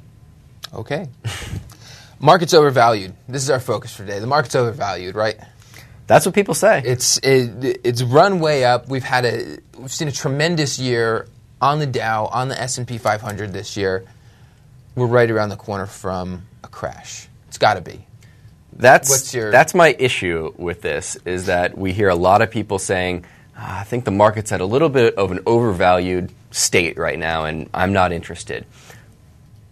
Okay. 0.74 1.06
Market's 2.20 2.54
overvalued. 2.54 3.14
This 3.28 3.42
is 3.42 3.50
our 3.50 3.60
focus 3.60 3.94
for 3.94 4.04
today. 4.04 4.20
The 4.20 4.26
market's 4.28 4.54
overvalued, 4.54 5.14
right? 5.16 5.36
That's 6.06 6.26
what 6.26 6.34
people 6.34 6.54
say. 6.54 6.82
It's 6.84 7.18
it, 7.18 7.80
it's 7.84 8.02
run 8.02 8.40
way 8.40 8.64
up. 8.64 8.88
We've 8.88 9.04
had 9.04 9.24
a 9.24 9.58
we've 9.78 9.92
seen 9.92 10.08
a 10.08 10.12
tremendous 10.12 10.78
year 10.78 11.28
on 11.60 11.78
the 11.78 11.86
Dow, 11.86 12.26
on 12.26 12.48
the 12.48 12.60
S 12.60 12.78
and 12.78 12.86
P 12.86 12.98
500 12.98 13.52
this 13.52 13.76
year. 13.76 14.04
We're 14.94 15.06
right 15.06 15.30
around 15.30 15.48
the 15.50 15.56
corner 15.56 15.86
from 15.86 16.42
a 16.64 16.68
crash. 16.68 17.28
It's 17.48 17.56
got 17.58 17.74
to 17.74 17.80
be. 17.80 18.06
That's 18.74 19.32
your- 19.34 19.50
that's 19.50 19.74
my 19.74 19.94
issue 19.98 20.52
with 20.56 20.80
this 20.82 21.16
is 21.24 21.46
that 21.46 21.76
we 21.78 21.92
hear 21.92 22.08
a 22.08 22.14
lot 22.14 22.42
of 22.42 22.50
people 22.50 22.78
saying, 22.78 23.24
"Ah, 23.56 23.80
"I 23.80 23.84
think 23.84 24.04
the 24.04 24.10
market's 24.10 24.50
at 24.50 24.60
a 24.60 24.64
little 24.66 24.88
bit 24.88 25.14
of 25.16 25.30
an 25.30 25.40
overvalued 25.46 26.32
state 26.50 26.98
right 26.98 27.18
now, 27.18 27.44
and 27.44 27.68
I'm 27.72 27.92
not 27.92 28.12
interested." 28.12 28.66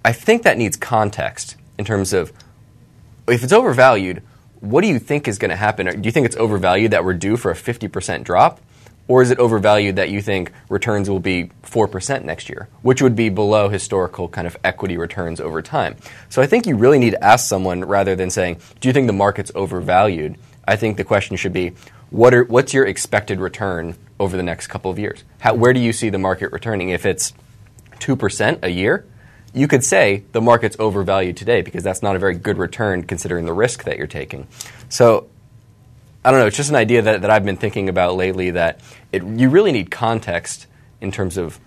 I 0.05 0.13
think 0.13 0.43
that 0.45 0.57
needs 0.57 0.77
context 0.77 1.57
in 1.79 1.85
terms 1.85 2.13
of 2.13 2.33
if 3.29 3.43
it's 3.45 3.53
overvalued, 3.53 4.23
what 4.61 4.83
do 4.83 4.89
you 4.89 4.99
think 4.99 5.27
is 5.27 5.39
going 5.39 5.51
to 5.51 5.57
happen? 5.57 6.01
Do 6.01 6.07
you 6.07 6.13
think 6.13 6.27
it's 6.27 6.37
overvalued 6.37 6.93
that 6.93 7.05
we're 7.05 7.15
due 7.15 7.37
for 7.37 7.51
a 7.51 7.55
50% 7.55 8.25
drop? 8.25 8.61
Or 9.09 9.23
is 9.23 9.33
it 9.33 9.41
overvalued 9.41 9.97
that 9.97 10.11
you 10.11 10.23
think 10.23 10.53
returns 10.69 11.11
will 11.11 11.19
be 11.19 11.51
4% 11.65 12.23
next 12.23 12.49
year, 12.49 12.69
which 12.83 13.03
would 13.03 13.17
be 13.17 13.29
below 13.29 13.69
historical 13.69 14.29
kind 14.29 14.47
of 14.47 14.57
equity 14.63 14.97
returns 14.97 15.41
over 15.41 15.63
time? 15.63 15.97
So 16.29 16.41
I 16.41 16.47
think 16.47 16.65
you 16.67 16.77
really 16.77 17.01
need 17.01 17.11
to 17.11 17.25
ask 17.25 17.49
someone 17.49 17.85
rather 17.85 18.15
than 18.15 18.31
saying, 18.31 18.61
Do 18.79 18.89
you 18.89 18.93
think 18.93 19.09
the 19.09 19.13
market's 19.13 19.51
overvalued? 19.57 20.37
I 20.69 20.77
think 20.77 20.97
the 20.97 21.03
question 21.03 21.37
should 21.37 21.53
be, 21.53 21.73
what 22.11 22.33
are, 22.35 22.45
What's 22.45 22.73
your 22.73 22.87
expected 22.87 23.41
return 23.41 23.97
over 24.21 24.37
the 24.37 24.45
next 24.45 24.69
couple 24.69 24.93
of 24.93 24.99
years? 24.99 25.25
How, 25.41 25.55
where 25.55 25.73
do 25.73 25.81
you 25.81 25.93
see 25.93 26.11
the 26.11 26.19
market 26.19 26.53
returning? 26.53 26.91
If 26.91 27.05
it's 27.05 27.33
2% 27.99 28.63
a 28.63 28.71
year, 28.71 29.05
you 29.53 29.67
could 29.69 29.85
say 29.85 30.25
the 30.33 30.41
market's 30.41 30.77
overvalued 30.79 31.37
today 31.37 31.63
because 31.63 31.83
that's 31.83 32.03
not 32.03 32.17
a 32.17 32.19
very 32.19 32.35
good 32.35 32.59
return 32.59 33.03
considering 33.03 33.45
the 33.45 33.53
risk 33.53 33.85
that 33.85 33.99
you're 33.99 34.07
taking. 34.07 34.47
So 34.89 35.29
I 36.25 36.31
don't 36.31 36.41
know, 36.41 36.47
it's 36.47 36.57
just 36.57 36.71
an 36.71 36.77
idea 36.77 37.03
that, 37.03 37.23
that 37.23 37.31
I've 37.31 37.45
been 37.45 37.57
thinking 37.57 37.89
about 37.89 38.15
lately 38.15 38.51
that 38.51 38.81
it, 39.11 39.23
you 39.25 39.49
really 39.49 39.73
need 39.73 39.91
context 39.91 40.67
in 41.01 41.11
terms 41.11 41.37
of 41.37 41.59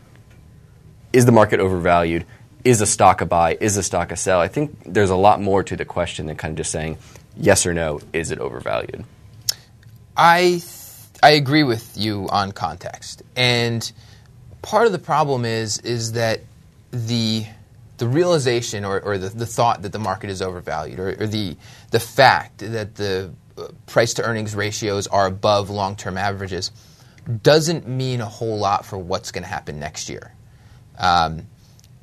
is 1.12 1.26
the 1.26 1.32
market 1.32 1.60
overvalued? 1.60 2.26
Is 2.64 2.82
a 2.82 2.86
stock 2.86 3.22
a 3.22 3.26
buy? 3.26 3.58
Is 3.60 3.78
a 3.78 3.84
stock 3.84 4.12
a 4.12 4.16
sell? 4.16 4.40
I 4.40 4.48
think 4.48 4.76
there's 4.86 5.10
a 5.10 5.16
lot 5.16 5.42
more 5.42 5.64
to 5.64 5.76
the 5.76 5.86
question 5.86 6.28
than 6.28 6.38
kind 6.38 6.52
of 6.52 6.58
just 6.58 6.72
saying 6.72 6.98
yes 7.36 7.66
or 7.66 7.74
no, 7.74 8.00
is 8.14 8.32
it 8.32 8.40
overvalued? 8.40 9.04
I 10.16 10.42
th- 10.42 10.64
I 11.22 11.32
agree 11.32 11.64
with 11.64 11.98
you 11.98 12.28
on 12.30 12.52
context, 12.52 13.24
and 13.36 13.92
part 14.62 14.86
of 14.86 14.92
the 14.92 15.00
problem 15.00 15.46
is 15.46 15.80
is 15.80 16.14
that 16.14 16.42
the 16.92 17.46
the 17.98 18.08
realization 18.08 18.86
or, 18.86 19.00
or 19.00 19.18
the, 19.18 19.30
the 19.30 19.46
thought 19.46 19.82
that 19.84 19.92
the 19.92 20.00
market 20.00 20.30
is 20.30 20.42
overvalued, 20.42 21.00
or, 21.00 21.10
or 21.22 21.28
the 21.28 21.56
the 21.92 22.00
fact 22.00 22.60
that 22.60 22.96
the 22.96 23.32
uh, 23.58 23.68
price 23.86 24.14
to 24.16 24.24
earnings 24.24 24.56
ratios 24.56 25.08
are 25.08 25.28
above 25.28 25.70
long 25.70 25.96
term 25.96 26.18
averages, 26.18 26.72
doesn't 27.42 27.88
mean 27.88 28.22
a 28.22 28.26
whole 28.26 28.58
lot 28.58 28.86
for 28.86 28.98
what's 28.98 29.32
going 29.32 29.44
to 29.44 29.50
happen 29.50 29.80
next 29.80 30.10
year. 30.10 30.34
Um, 30.98 31.48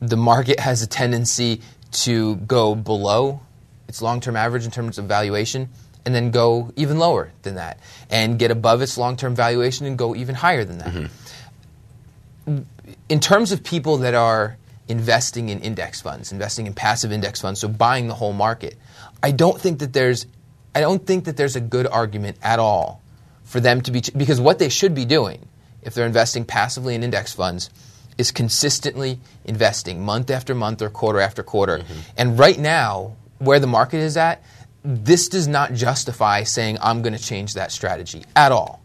the 0.00 0.16
market 0.16 0.60
has 0.60 0.82
a 0.82 0.86
tendency 0.86 1.60
to 1.92 2.36
go 2.36 2.74
below 2.74 3.40
its 3.88 4.00
long 4.00 4.20
term 4.20 4.36
average 4.36 4.64
in 4.64 4.70
terms 4.70 4.98
of 4.98 5.06
valuation 5.06 5.68
and 6.04 6.14
then 6.14 6.30
go 6.30 6.72
even 6.76 6.98
lower 6.98 7.32
than 7.42 7.56
that 7.56 7.78
and 8.08 8.38
get 8.38 8.50
above 8.50 8.80
its 8.82 8.96
long 8.96 9.16
term 9.16 9.34
valuation 9.34 9.86
and 9.86 9.98
go 9.98 10.14
even 10.14 10.34
higher 10.34 10.64
than 10.64 10.78
that. 10.78 12.66
In 13.08 13.20
terms 13.20 13.52
of 13.52 13.62
people 13.62 13.98
that 13.98 14.14
are 14.14 14.56
investing 14.90 15.48
in 15.48 15.60
index 15.60 16.00
funds, 16.00 16.32
investing 16.32 16.66
in 16.66 16.74
passive 16.74 17.12
index 17.12 17.40
funds, 17.40 17.60
so 17.60 17.68
buying 17.68 18.08
the 18.08 18.14
whole 18.14 18.32
market, 18.32 18.76
I 19.22 19.30
don't 19.30 19.58
think 19.60 19.78
that 19.78 19.92
there's 19.92 20.26
I 20.74 20.80
don't 20.80 21.04
think 21.04 21.24
that 21.24 21.36
there's 21.36 21.56
a 21.56 21.60
good 21.60 21.86
argument 21.86 22.38
at 22.42 22.58
all 22.58 23.02
for 23.44 23.60
them 23.60 23.80
to 23.82 23.90
be 23.90 24.02
because 24.16 24.40
what 24.40 24.58
they 24.58 24.68
should 24.68 24.94
be 24.94 25.04
doing 25.04 25.48
if 25.82 25.94
they're 25.94 26.06
investing 26.06 26.44
passively 26.44 26.94
in 26.94 27.02
index 27.02 27.32
funds 27.32 27.70
is 28.18 28.30
consistently 28.32 29.18
investing 29.44 30.04
month 30.04 30.30
after 30.30 30.54
month 30.54 30.82
or 30.82 30.90
quarter 30.90 31.20
after 31.20 31.42
quarter. 31.42 31.82
And 32.16 32.38
right 32.38 32.58
now, 32.58 33.16
where 33.38 33.58
the 33.58 33.66
market 33.66 33.98
is 33.98 34.16
at, 34.16 34.42
this 34.84 35.28
does 35.28 35.48
not 35.48 35.72
justify 35.72 36.42
saying 36.42 36.78
I'm 36.82 37.00
going 37.02 37.14
to 37.14 37.22
change 37.22 37.54
that 37.54 37.72
strategy 37.72 38.24
at 38.36 38.52
all. 38.52 38.82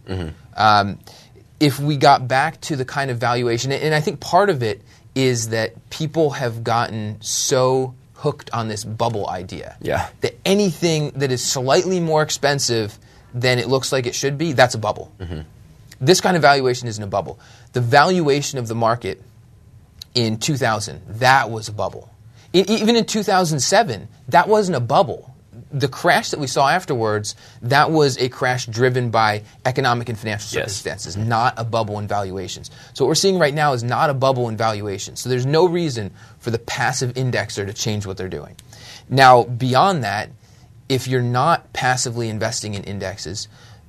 Um, 0.55 0.99
if 1.59 1.79
we 1.79 1.97
got 1.97 2.27
back 2.27 2.61
to 2.61 2.75
the 2.75 2.85
kind 2.85 3.11
of 3.11 3.17
valuation, 3.17 3.71
and 3.71 3.93
I 3.93 3.99
think 4.01 4.19
part 4.19 4.49
of 4.49 4.63
it 4.63 4.81
is 5.15 5.49
that 5.49 5.89
people 5.89 6.31
have 6.31 6.63
gotten 6.63 7.19
so 7.21 7.95
hooked 8.15 8.49
on 8.51 8.67
this 8.67 8.83
bubble 8.83 9.29
idea. 9.29 9.77
Yeah. 9.81 10.09
That 10.21 10.35
anything 10.45 11.11
that 11.11 11.31
is 11.31 11.43
slightly 11.43 11.99
more 11.99 12.21
expensive 12.21 12.97
than 13.33 13.59
it 13.59 13.67
looks 13.67 13.91
like 13.91 14.05
it 14.05 14.15
should 14.15 14.37
be, 14.37 14.53
that's 14.53 14.75
a 14.75 14.77
bubble. 14.77 15.11
Mm-hmm. 15.19 15.41
This 16.01 16.21
kind 16.21 16.35
of 16.35 16.41
valuation 16.41 16.87
isn't 16.87 17.03
a 17.03 17.07
bubble. 17.07 17.39
The 17.73 17.81
valuation 17.81 18.59
of 18.59 18.67
the 18.67 18.75
market 18.75 19.21
in 20.13 20.37
2000, 20.37 21.01
that 21.19 21.49
was 21.49 21.67
a 21.67 21.73
bubble. 21.73 22.09
In, 22.53 22.69
even 22.69 22.95
in 22.95 23.05
2007, 23.05 24.07
that 24.29 24.47
wasn't 24.47 24.77
a 24.77 24.81
bubble. 24.81 25.34
The 25.77 25.89
crash 25.89 26.29
that 26.29 26.39
we 26.39 26.47
saw 26.47 26.69
afterwards, 26.69 27.35
that 27.61 27.91
was 27.91 28.17
a 28.17 28.29
crash 28.29 28.65
driven 28.65 29.09
by 29.09 29.43
economic 29.65 30.07
and 30.07 30.17
financial 30.17 30.45
Yes. 30.45 30.71
circumstances, 30.71 31.17
not 31.17 31.53
a 31.57 31.65
bubble 31.65 31.99
in 31.99 32.07
valuations. 32.07 32.71
So 32.93 33.03
what 33.03 33.09
we're 33.09 33.15
seeing 33.15 33.37
right 33.39 33.53
now 33.53 33.73
is 33.73 33.83
not 33.83 34.09
a 34.09 34.13
bubble 34.13 34.47
in 34.47 34.55
valuations. 34.55 35.19
So 35.19 35.27
there's 35.27 35.45
no 35.45 35.67
reason 35.67 36.11
for 36.39 36.49
the 36.49 36.59
passive 36.59 37.13
indexer 37.15 37.65
to 37.65 37.73
change 37.73 38.05
what 38.05 38.15
they're 38.15 38.29
doing. 38.29 38.55
Now, 39.09 39.43
beyond 39.43 40.03
that, 40.05 40.29
if 40.87 41.07
you're 41.07 41.21
not 41.21 41.73
passively 41.73 42.29
investing 42.29 42.73
in 42.73 42.83
indexes, 42.83 43.47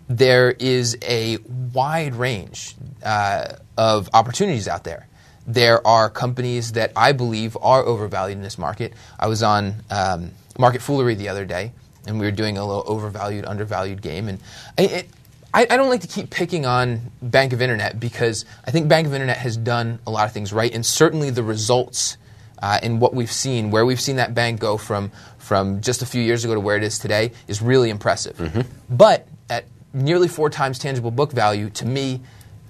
there 0.08 0.50
is 0.50 0.96
a 1.02 1.36
wide 1.72 2.14
range 2.16 2.74
uh, 3.04 3.54
of 3.76 4.08
opportunities 4.12 4.66
out 4.66 4.82
there. 4.84 5.06
There 5.46 5.86
are 5.86 6.10
companies 6.10 6.72
that 6.72 6.90
I 6.96 7.12
believe 7.12 7.56
are 7.62 7.82
overvalued 7.84 8.36
in 8.38 8.42
this 8.42 8.58
market. 8.58 8.92
I 9.20 9.28
was 9.28 9.44
on 9.44 9.76
um, 9.90 10.32
Market 10.58 10.82
Foolery 10.82 11.14
the 11.14 11.28
other 11.28 11.44
day, 11.44 11.72
and 12.06 12.18
we 12.18 12.26
were 12.26 12.32
doing 12.32 12.58
a 12.58 12.64
little 12.64 12.84
overvalued, 12.86 13.44
undervalued 13.44 14.02
game. 14.02 14.28
And 14.28 14.40
I, 14.78 14.82
it, 14.82 15.10
I, 15.52 15.66
I 15.70 15.76
don't 15.76 15.88
like 15.88 16.02
to 16.02 16.08
keep 16.08 16.30
picking 16.30 16.66
on 16.66 17.10
Bank 17.22 17.52
of 17.52 17.62
Internet 17.62 17.98
because 17.98 18.44
I 18.66 18.70
think 18.70 18.88
Bank 18.88 19.06
of 19.06 19.14
Internet 19.14 19.38
has 19.38 19.56
done 19.56 19.98
a 20.06 20.10
lot 20.10 20.26
of 20.26 20.32
things 20.32 20.52
right, 20.52 20.72
and 20.72 20.84
certainly 20.84 21.30
the 21.30 21.42
results 21.42 22.16
uh, 22.62 22.78
in 22.82 23.00
what 23.00 23.14
we've 23.14 23.32
seen, 23.32 23.70
where 23.70 23.84
we've 23.84 24.00
seen 24.00 24.16
that 24.16 24.34
bank 24.34 24.60
go 24.60 24.76
from 24.76 25.12
from 25.38 25.80
just 25.80 26.02
a 26.02 26.06
few 26.06 26.20
years 26.20 26.44
ago 26.44 26.54
to 26.54 26.60
where 26.60 26.76
it 26.76 26.82
is 26.82 26.98
today, 26.98 27.32
is 27.46 27.62
really 27.62 27.88
impressive. 27.88 28.36
But 28.90 29.28
at 29.48 29.66
nearly 29.92 30.26
four 30.26 30.50
times 30.50 30.78
tangible 30.78 31.10
book 31.12 31.32
value, 31.32 31.70
to 31.70 31.86
me, 31.86 32.20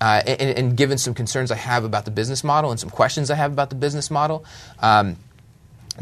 uh, 0.00 0.22
and, 0.26 0.58
and 0.58 0.76
given 0.76 0.98
some 0.98 1.14
concerns 1.14 1.50
I 1.50 1.56
have 1.56 1.84
about 1.84 2.04
the 2.04 2.10
business 2.10 2.44
model 2.44 2.70
and 2.70 2.78
some 2.78 2.90
questions 2.90 3.30
I 3.30 3.34
have 3.36 3.52
about 3.52 3.70
the 3.70 3.76
business 3.76 4.10
model, 4.10 4.44
um, 4.80 5.16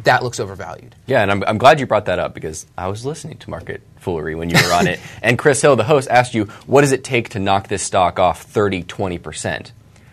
that 0.02 0.22
looks 0.22 0.40
overvalued. 0.40 0.94
Yeah, 1.06 1.22
and 1.22 1.30
I'm, 1.30 1.44
I'm 1.44 1.58
glad 1.58 1.80
you 1.80 1.86
brought 1.86 2.06
that 2.06 2.18
up 2.18 2.34
because 2.34 2.66
I 2.76 2.88
was 2.88 3.06
listening 3.06 3.38
to 3.38 3.50
Market 3.50 3.82
Foolery 4.00 4.34
when 4.34 4.50
you 4.50 4.56
were 4.56 4.72
on 4.72 4.86
it. 4.86 5.00
And 5.22 5.38
Chris 5.38 5.62
Hill, 5.62 5.76
the 5.76 5.84
host, 5.84 6.08
asked 6.10 6.34
you, 6.34 6.46
what 6.66 6.82
does 6.82 6.92
it 6.92 7.04
take 7.04 7.30
to 7.30 7.38
knock 7.38 7.68
this 7.68 7.82
stock 7.82 8.18
off 8.18 8.42
30, 8.42 8.82
20%? 8.82 9.70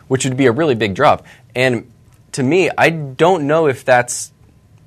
Which 0.08 0.26
would 0.26 0.38
be 0.38 0.46
a 0.46 0.52
really 0.52 0.76
big 0.76 0.94
drop. 0.94 1.26
And 1.56 1.92
to 2.34 2.44
me, 2.44 2.70
I 2.78 2.90
don't 2.90 3.48
know 3.48 3.68
if 3.68 3.84
that's 3.84 4.32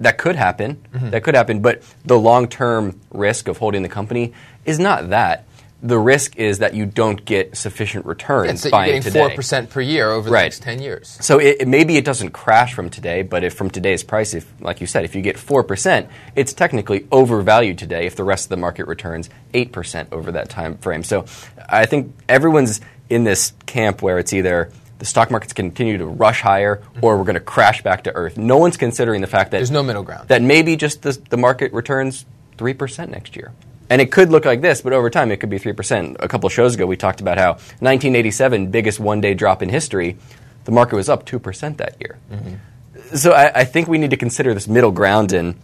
that 0.00 0.18
could 0.18 0.36
happen. 0.36 0.84
Mm-hmm. 0.92 1.10
That 1.10 1.24
could 1.24 1.34
happen, 1.34 1.60
but 1.60 1.82
the 2.04 2.18
long-term 2.18 3.00
risk 3.10 3.48
of 3.48 3.58
holding 3.58 3.82
the 3.82 3.88
company 3.88 4.32
is 4.64 4.78
not 4.78 5.10
that. 5.10 5.46
The 5.86 5.98
risk 5.98 6.36
is 6.36 6.60
that 6.60 6.72
you 6.72 6.86
don't 6.86 7.22
get 7.26 7.58
sufficient 7.58 8.06
returns 8.06 8.64
you're 8.64 8.70
buying 8.70 8.88
getting 8.88 9.02
today. 9.02 9.18
four 9.20 9.30
percent 9.30 9.68
per 9.68 9.82
year 9.82 10.10
over 10.10 10.30
the 10.30 10.32
Right. 10.32 10.44
next 10.44 10.62
ten 10.62 10.80
years. 10.80 11.18
So 11.20 11.38
it, 11.38 11.58
it- 11.60 11.68
maybe 11.68 11.98
it 11.98 12.06
doesn't 12.06 12.30
crash 12.30 12.72
from 12.72 12.88
today, 12.88 13.20
but 13.20 13.44
if 13.44 13.52
from 13.52 13.68
today's 13.68 14.02
price, 14.02 14.32
if 14.32 14.50
like 14.60 14.80
you 14.80 14.86
said, 14.86 15.04
if 15.04 15.14
you 15.14 15.20
get 15.20 15.36
four 15.38 15.62
percent, 15.62 16.08
it's 16.34 16.54
technically 16.54 17.06
overvalued 17.12 17.76
today. 17.76 18.06
If 18.06 18.16
the 18.16 18.24
rest 18.24 18.46
of 18.46 18.48
the 18.48 18.56
market 18.56 18.86
returns 18.88 19.28
eight 19.52 19.72
percent 19.72 20.08
over 20.10 20.32
that 20.32 20.48
time 20.48 20.78
frame, 20.78 21.02
so 21.02 21.26
I 21.68 21.84
think 21.84 22.14
everyone's 22.30 22.80
in 23.10 23.24
this 23.24 23.52
camp 23.66 24.00
where 24.00 24.18
it's 24.18 24.32
either 24.32 24.70
the 25.00 25.04
stock 25.04 25.30
markets 25.30 25.52
continue 25.52 25.98
to 25.98 26.06
rush 26.06 26.40
higher 26.40 26.80
or 27.02 27.18
we're 27.18 27.24
going 27.24 27.34
to 27.34 27.40
crash 27.40 27.82
back 27.82 28.04
to 28.04 28.14
earth. 28.14 28.38
No 28.38 28.56
one's 28.56 28.78
considering 28.78 29.20
the 29.20 29.26
fact 29.26 29.50
that 29.50 29.58
There's 29.58 29.70
no 29.70 29.82
middle 29.82 30.02
ground. 30.02 30.28
That 30.28 30.40
maybe 30.40 30.76
just 30.76 31.02
the, 31.02 31.12
the 31.28 31.36
market 31.36 31.74
returns 31.74 32.24
three 32.56 32.72
percent 32.72 33.10
next 33.10 33.36
year. 33.36 33.52
And 33.90 34.00
it 34.00 34.10
could 34.10 34.30
look 34.30 34.44
like 34.44 34.60
this, 34.60 34.80
but 34.80 34.92
over 34.92 35.10
time 35.10 35.30
it 35.30 35.38
could 35.38 35.50
be 35.50 35.58
3%. 35.58 36.16
A 36.20 36.28
couple 36.28 36.46
of 36.46 36.52
shows 36.52 36.74
ago, 36.74 36.86
we 36.86 36.96
talked 36.96 37.20
about 37.20 37.38
how 37.38 37.52
1987, 37.52 38.70
biggest 38.70 38.98
one 38.98 39.20
day 39.20 39.34
drop 39.34 39.62
in 39.62 39.68
history, 39.68 40.16
the 40.64 40.72
market 40.72 40.96
was 40.96 41.08
up 41.08 41.26
2% 41.26 41.76
that 41.76 41.96
year. 42.00 42.18
Mm-hmm. 42.30 43.16
So 43.16 43.32
I, 43.32 43.60
I 43.60 43.64
think 43.64 43.88
we 43.88 43.98
need 43.98 44.10
to 44.10 44.16
consider 44.16 44.54
this 44.54 44.66
middle 44.66 44.90
ground 44.90 45.32
in 45.32 45.56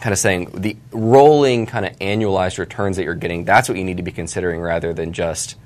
kind 0.00 0.12
of 0.12 0.18
saying 0.18 0.50
the 0.54 0.76
rolling 0.92 1.66
kind 1.66 1.84
of 1.84 1.96
annualized 1.98 2.58
returns 2.58 2.96
that 2.96 3.04
you're 3.04 3.14
getting, 3.14 3.44
that's 3.44 3.68
what 3.68 3.76
you 3.76 3.84
need 3.84 3.98
to 3.98 4.02
be 4.02 4.12
considering 4.12 4.60
rather 4.60 4.94
than 4.94 5.12
just 5.12 5.56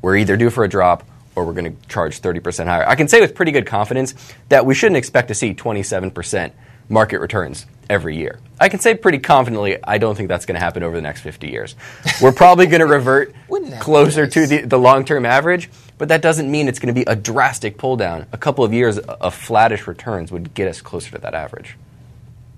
we're 0.00 0.16
either 0.16 0.36
due 0.36 0.50
for 0.50 0.64
a 0.64 0.68
drop 0.68 1.04
or 1.34 1.44
we're 1.44 1.52
going 1.52 1.76
to 1.76 1.88
charge 1.88 2.20
30% 2.20 2.66
higher. 2.66 2.88
I 2.88 2.94
can 2.94 3.08
say 3.08 3.20
with 3.20 3.34
pretty 3.34 3.52
good 3.52 3.66
confidence 3.66 4.14
that 4.48 4.64
we 4.64 4.74
shouldn't 4.74 4.96
expect 4.96 5.28
to 5.28 5.34
see 5.34 5.54
27% 5.54 6.52
market 6.88 7.20
returns 7.20 7.66
every 7.88 8.16
year. 8.16 8.38
I 8.60 8.68
can 8.68 8.80
say 8.80 8.94
pretty 8.94 9.18
confidently 9.18 9.78
I 9.82 9.98
don't 9.98 10.14
think 10.14 10.28
that's 10.28 10.46
going 10.46 10.54
to 10.54 10.60
happen 10.60 10.82
over 10.82 10.96
the 10.96 11.02
next 11.02 11.20
50 11.20 11.48
years. 11.48 11.76
We're 12.22 12.32
probably 12.32 12.66
going 12.66 12.80
to 12.80 12.86
revert 12.86 13.34
closer 13.80 14.26
to 14.26 14.46
the, 14.46 14.62
the 14.62 14.78
long-term 14.78 15.24
average, 15.24 15.70
but 15.96 16.08
that 16.08 16.22
doesn't 16.22 16.50
mean 16.50 16.68
it's 16.68 16.78
going 16.78 16.94
to 16.94 16.98
be 16.98 17.04
a 17.06 17.16
drastic 17.16 17.78
pull 17.78 17.96
down. 17.96 18.26
A 18.32 18.38
couple 18.38 18.64
of 18.64 18.72
years 18.72 18.98
of 18.98 19.34
flattish 19.34 19.86
returns 19.86 20.32
would 20.32 20.54
get 20.54 20.68
us 20.68 20.80
closer 20.80 21.10
to 21.12 21.18
that 21.18 21.34
average. 21.34 21.76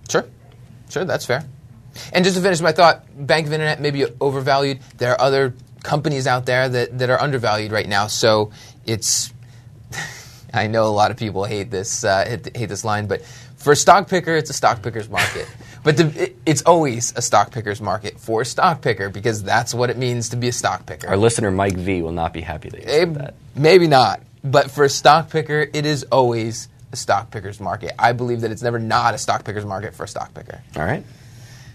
Sure, 0.08 0.26
sure, 0.88 1.04
that's 1.04 1.26
fair. 1.26 1.44
And 2.12 2.24
just 2.24 2.36
to 2.36 2.42
finish 2.42 2.60
my 2.60 2.72
thought, 2.72 3.04
Bank 3.26 3.46
of 3.46 3.52
Internet 3.52 3.80
maybe 3.80 4.06
overvalued. 4.20 4.80
There 4.96 5.12
are 5.12 5.20
other 5.20 5.54
companies 5.82 6.26
out 6.26 6.46
there 6.46 6.68
that, 6.68 6.98
that 6.98 7.10
are 7.10 7.20
undervalued 7.20 7.72
right 7.72 7.88
now. 7.88 8.06
So 8.06 8.52
it's, 8.86 9.32
I 10.54 10.66
know 10.66 10.86
a 10.86 10.94
lot 10.94 11.10
of 11.10 11.16
people 11.16 11.44
hate 11.44 11.70
this 11.70 12.04
uh, 12.04 12.24
hate, 12.26 12.56
hate 12.56 12.68
this 12.68 12.84
line, 12.84 13.06
but 13.06 13.22
for 13.60 13.72
a 13.72 13.76
stock 13.76 14.08
picker, 14.08 14.34
it's 14.36 14.50
a 14.50 14.54
stock 14.54 14.82
picker's 14.82 15.08
market. 15.08 15.46
but 15.84 15.96
the, 15.96 16.24
it, 16.24 16.36
it's 16.44 16.62
always 16.62 17.12
a 17.16 17.22
stock 17.22 17.52
picker's 17.52 17.80
market 17.80 18.18
for 18.18 18.40
a 18.42 18.44
stock 18.44 18.82
picker 18.82 19.08
because 19.08 19.42
that's 19.42 19.72
what 19.72 19.88
it 19.90 19.96
means 19.96 20.30
to 20.30 20.36
be 20.36 20.48
a 20.48 20.52
stock 20.52 20.84
picker. 20.86 21.08
Our 21.08 21.16
listener 21.16 21.50
Mike 21.50 21.76
V 21.76 22.02
will 22.02 22.12
not 22.12 22.32
be 22.32 22.40
happy 22.40 22.68
that 22.70 22.80
you 22.80 22.86
Eh, 22.88 22.98
said 23.00 23.14
that. 23.14 23.34
Maybe 23.54 23.86
not. 23.86 24.20
But 24.42 24.70
for 24.70 24.84
a 24.84 24.88
stock 24.88 25.30
picker, 25.30 25.68
it 25.72 25.84
is 25.86 26.04
always 26.10 26.68
a 26.92 26.96
stock 26.96 27.30
picker's 27.30 27.60
market. 27.60 27.92
I 27.98 28.12
believe 28.12 28.40
that 28.40 28.50
it's 28.50 28.62
never 28.62 28.78
not 28.78 29.14
a 29.14 29.18
stock 29.18 29.44
picker's 29.44 29.64
market 29.66 29.94
for 29.94 30.04
a 30.04 30.08
stock 30.08 30.32
picker. 30.34 30.60
All 30.76 30.82
right. 30.84 31.04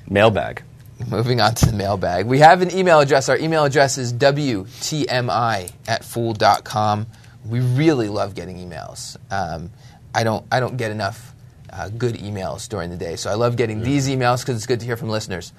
Mailbag. 0.10 0.63
Moving 1.10 1.42
on 1.42 1.54
to 1.56 1.65
the 1.68 1.74
mailbag. 1.74 2.25
We 2.25 2.39
have 2.39 2.62
an 2.62 2.72
email 2.75 3.00
address. 3.01 3.30
Our 3.30 3.38
email 3.38 3.65
address 3.65 3.98
is 3.98 4.13
WTMI 4.13 5.72
at 5.88 6.04
fool.com. 6.04 7.08
We 7.48 7.60
really 7.60 8.08
love 8.10 8.34
getting 8.34 8.58
emails. 8.58 9.18
Um, 9.30 9.70
I, 10.13 10.24
don't, 10.24 10.46
I 10.51 10.60
don't 10.60 10.77
get 10.77 10.92
enough 10.92 11.34
uh, 11.75 11.89
good 11.89 12.15
emails 12.15 12.70
during 12.70 12.89
the 12.89 12.98
day, 12.98 13.15
so 13.15 13.29
I 13.29 13.34
love 13.34 13.55
getting 13.58 13.82
these 13.82 14.08
emails 14.08 14.41
because 14.41 14.55
it's 14.55 14.65
good 14.65 14.79
to 14.79 14.86
hear 14.86 14.96
from 14.98 15.10
listeners. 15.10 15.51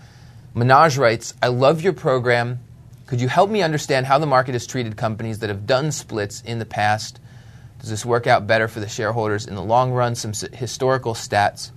Minaj 0.55 0.99
writes, 0.99 1.35
I 1.43 1.49
love 1.49 1.83
your 1.83 1.93
program. 1.93 2.61
Could 3.07 3.21
you 3.21 3.29
help 3.29 3.51
me 3.51 3.63
understand 3.63 4.07
how 4.07 4.19
the 4.19 4.27
market 4.27 4.53
has 4.53 4.67
treated 4.67 4.97
companies 4.97 5.41
that 5.41 5.51
have 5.51 5.67
done 5.67 5.93
splits 5.93 6.41
in 6.43 6.59
the 6.59 6.65
past? 6.65 7.21
Does 7.81 7.91
this 7.91 8.07
work 8.07 8.27
out 8.27 8.47
better 8.47 8.67
for 8.67 8.81
the 8.81 8.89
shareholders 8.89 9.47
in 9.47 9.55
the 9.55 9.63
long 9.63 9.93
run? 9.93 10.15
Some 10.15 10.31
s- 10.31 10.45
historical 10.53 11.15
stats 11.15 11.71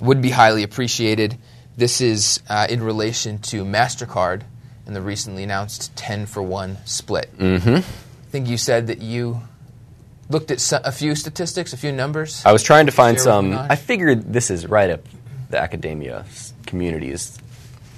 would 0.00 0.22
be 0.22 0.30
highly 0.30 0.62
appreciated. 0.62 1.36
This 1.76 2.00
is 2.00 2.40
uh, 2.48 2.66
in 2.70 2.82
relation 2.82 3.38
to 3.38 3.64
MasterCard 3.64 4.42
and 4.86 4.94
the 4.96 5.02
recently 5.02 5.42
announced 5.42 5.94
10 5.96 6.26
for 6.26 6.42
1 6.42 6.78
split. 6.84 7.36
Mm-hmm. 7.36 7.76
I 7.76 8.30
think 8.30 8.48
you 8.48 8.56
said 8.56 8.86
that 8.86 9.02
you 9.02 9.42
looked 10.30 10.50
at 10.50 10.72
a 10.84 10.92
few 10.92 11.14
statistics, 11.14 11.72
a 11.72 11.76
few 11.76 11.92
numbers. 11.92 12.42
I 12.46 12.52
was 12.52 12.62
trying 12.62 12.86
to 12.86 12.92
find 12.92 13.20
some. 13.20 13.52
I 13.52 13.76
figured 13.76 14.32
this 14.32 14.50
is 14.50 14.66
right 14.66 14.90
up 14.90 15.00
the 15.50 15.58
academia 15.58 16.24
communities, 16.66 17.36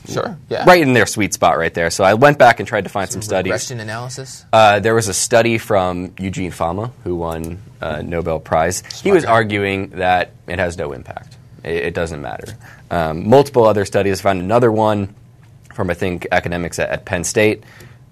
Sure, 0.08 0.36
yeah. 0.48 0.64
right 0.64 0.80
in 0.82 0.94
their 0.94 1.06
sweet 1.06 1.32
spot, 1.34 1.58
right 1.58 1.72
there. 1.72 1.90
So 1.90 2.02
I 2.02 2.14
went 2.14 2.38
back 2.38 2.58
and 2.58 2.66
tried 2.66 2.84
to 2.84 2.90
find 2.90 3.08
some 3.10 3.22
studies. 3.22 3.50
Regression 3.50 3.78
analysis. 3.78 4.44
Uh, 4.52 4.80
there 4.80 4.94
was 4.94 5.06
a 5.08 5.14
study 5.14 5.58
from 5.58 6.12
Eugene 6.18 6.50
Fama, 6.50 6.90
who 7.04 7.14
won 7.14 7.62
a 7.80 8.02
Nobel 8.02 8.40
Prize. 8.40 8.82
he 9.02 9.12
was 9.12 9.24
guy. 9.24 9.30
arguing 9.30 9.90
that 9.90 10.32
it 10.48 10.58
has 10.58 10.76
no 10.76 10.92
impact. 10.92 11.36
It, 11.62 11.76
it 11.76 11.94
doesn't 11.94 12.20
matter. 12.20 12.56
Um, 12.90 13.28
multiple 13.28 13.64
other 13.64 13.84
studies. 13.84 14.20
Found 14.22 14.40
another 14.40 14.72
one 14.72 15.14
from 15.74 15.88
I 15.90 15.94
think 15.94 16.26
academics 16.32 16.78
at, 16.78 16.88
at 16.90 17.04
Penn 17.04 17.22
State 17.24 17.62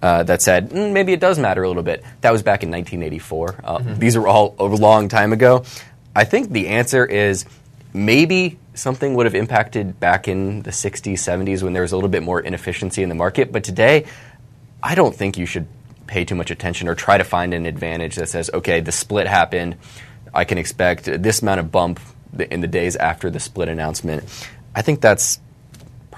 uh, 0.01 0.23
that 0.23 0.41
said 0.41 0.69
mm, 0.69 0.91
maybe 0.91 1.13
it 1.13 1.19
does 1.19 1.37
matter 1.39 1.63
a 1.63 1.67
little 1.67 1.83
bit. 1.83 2.03
That 2.21 2.31
was 2.31 2.43
back 2.43 2.63
in 2.63 2.71
1984. 2.71 3.55
Uh, 3.63 3.77
Mm-hmm. 3.77 3.99
These 3.99 4.15
are 4.15 4.27
all 4.27 4.55
a 4.59 4.65
long 4.65 5.07
time 5.07 5.33
ago. 5.33 5.63
I 6.15 6.25
think 6.25 6.51
the 6.51 6.67
answer 6.69 7.05
is 7.05 7.45
maybe 7.93 8.59
something 8.73 9.15
would 9.15 9.25
have 9.25 9.35
impacted 9.35 9.99
back 9.99 10.27
in 10.27 10.61
the 10.61 10.71
60s, 10.71 11.13
70s 11.13 11.63
when 11.63 11.73
there 11.73 11.81
was 11.81 11.91
a 11.91 11.95
little 11.95 12.09
bit 12.09 12.23
more 12.23 12.39
inefficiency 12.39 13.03
in 13.03 13.09
the 13.09 13.15
market. 13.15 13.51
But 13.51 13.63
today, 13.63 14.05
I 14.83 14.95
don't 14.95 15.15
think 15.15 15.37
you 15.37 15.45
should 15.45 15.67
pay 16.07 16.25
too 16.25 16.35
much 16.35 16.51
attention 16.51 16.87
or 16.87 16.95
try 16.95 17.17
to 17.17 17.23
find 17.23 17.53
an 17.53 17.65
advantage 17.65 18.15
that 18.15 18.29
says, 18.29 18.49
okay, 18.53 18.81
the 18.81 18.91
split 18.91 19.27
happened. 19.27 19.77
I 20.33 20.45
can 20.45 20.57
expect 20.57 21.05
this 21.05 21.41
amount 21.41 21.59
of 21.59 21.71
bump 21.71 21.99
in 22.37 22.61
the 22.61 22.67
days 22.67 22.95
after 22.95 23.29
the 23.29 23.39
split 23.39 23.69
announcement. 23.69 24.23
I 24.75 24.81
think 24.81 25.01
that's 25.01 25.39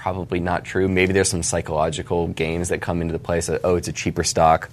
probably 0.04 0.38
not 0.38 0.64
true. 0.64 0.86
Maybe 0.86 1.14
there's 1.14 1.30
some 1.30 1.42
psychological 1.42 2.28
games 2.28 2.68
that 2.68 2.82
come 2.82 3.00
into 3.00 3.12
the 3.12 3.18
place 3.18 3.46
that, 3.46 3.62
oh, 3.64 3.76
it's 3.76 3.88
a 3.88 3.92
cheaper 3.92 4.22
stock. 4.22 4.68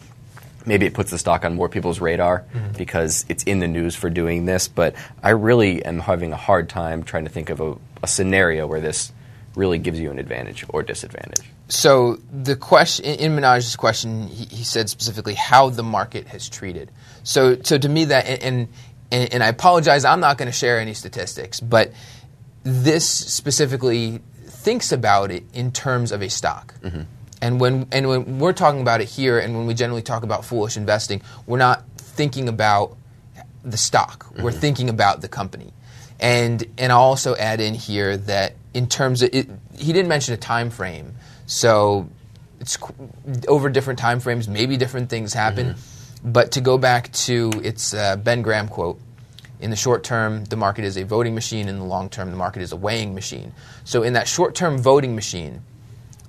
maybe 0.65 0.85
it 0.85 0.93
puts 0.93 1.09
the 1.09 1.17
stock 1.17 1.45
on 1.45 1.55
more 1.55 1.69
people's 1.69 2.01
radar 2.01 2.43
mm-hmm. 2.53 2.73
because 2.73 3.23
it's 3.29 3.41
in 3.43 3.59
the 3.59 3.67
news 3.67 3.95
for 3.95 4.09
doing 4.09 4.43
this. 4.43 4.67
But 4.67 4.93
I 5.23 5.29
really 5.29 5.85
am 5.85 5.99
having 5.99 6.33
a 6.33 6.35
hard 6.35 6.67
time 6.67 7.03
trying 7.03 7.23
to 7.23 7.29
think 7.29 7.49
of 7.49 7.61
a, 7.61 7.77
a 8.03 8.07
scenario 8.07 8.67
where 8.67 8.81
this 8.81 9.13
really 9.55 9.77
gives 9.77 10.01
you 10.01 10.11
an 10.11 10.19
advantage 10.19 10.65
or 10.67 10.83
disadvantage. 10.83 11.49
So 11.69 12.17
the 12.29 12.57
question 12.57 13.05
in 13.05 13.31
Minaj's 13.31 13.77
question, 13.77 14.27
he, 14.27 14.53
he 14.53 14.63
said 14.65 14.89
specifically 14.89 15.35
how 15.35 15.69
the 15.69 15.83
market 15.83 16.27
has 16.27 16.49
treated. 16.49 16.91
So, 17.23 17.55
so 17.63 17.77
to 17.77 17.87
me 17.87 18.03
that, 18.03 18.25
and 18.43 18.67
and, 19.13 19.33
and 19.33 19.41
I 19.41 19.47
apologize, 19.47 20.03
I'm 20.03 20.19
not 20.19 20.37
going 20.37 20.47
to 20.47 20.57
share 20.57 20.77
any 20.77 20.93
statistics, 20.93 21.61
but 21.61 21.93
this 22.63 23.07
specifically 23.07 24.21
thinks 24.61 24.91
about 24.91 25.31
it 25.31 25.43
in 25.53 25.71
terms 25.71 26.11
of 26.11 26.21
a 26.21 26.29
stock. 26.29 26.73
Mm-hmm. 26.81 27.01
And 27.41 27.59
when 27.59 27.87
and 27.91 28.07
when 28.07 28.39
we're 28.39 28.53
talking 28.53 28.81
about 28.81 29.01
it 29.01 29.09
here, 29.09 29.39
and 29.39 29.55
when 29.55 29.65
we 29.65 29.73
generally 29.73 30.03
talk 30.03 30.23
about 30.23 30.45
foolish 30.45 30.77
investing, 30.77 31.21
we're 31.47 31.57
not 31.57 31.83
thinking 31.97 32.47
about 32.47 32.95
the 33.63 33.77
stock. 33.77 34.27
We're 34.35 34.51
mm-hmm. 34.51 34.59
thinking 34.59 34.89
about 34.89 35.21
the 35.21 35.27
company. 35.27 35.73
And 36.19 36.63
and 36.77 36.91
I'll 36.91 36.99
also 36.99 37.35
add 37.35 37.59
in 37.59 37.73
here 37.73 38.15
that 38.15 38.53
in 38.73 38.87
terms 38.87 39.23
of 39.23 39.31
it, 39.33 39.49
he 39.75 39.91
didn't 39.91 40.07
mention 40.07 40.35
a 40.35 40.37
time 40.37 40.69
frame, 40.69 41.15
so 41.47 42.07
it's 42.59 42.77
qu- 42.77 42.93
over 43.47 43.69
different 43.69 43.97
time 43.97 44.19
frames. 44.19 44.47
Maybe 44.47 44.77
different 44.77 45.09
things 45.09 45.33
happen. 45.33 45.73
Mm-hmm. 45.73 46.31
But 46.31 46.51
to 46.51 46.61
go 46.61 46.77
back 46.77 47.11
to 47.25 47.51
its 47.63 47.95
uh, 47.95 48.15
Ben 48.17 48.43
Graham 48.43 48.67
quote, 48.67 48.99
in 49.61 49.69
the 49.69 49.75
short 49.75 50.03
term, 50.03 50.45
the 50.45 50.55
market 50.55 50.83
is 50.83 50.97
a 50.97 51.05
voting 51.05 51.35
machine. 51.35 51.69
In 51.69 51.77
the 51.77 51.85
long 51.85 52.09
term, 52.09 52.31
the 52.31 52.37
market 52.37 52.61
is 52.61 52.71
a 52.71 52.75
weighing 52.75 53.13
machine. 53.13 53.53
So 53.83 54.03
in 54.03 54.13
that 54.13 54.27
short 54.27 54.55
term 54.55 54.79
voting 54.79 55.15
machine, 55.15 55.61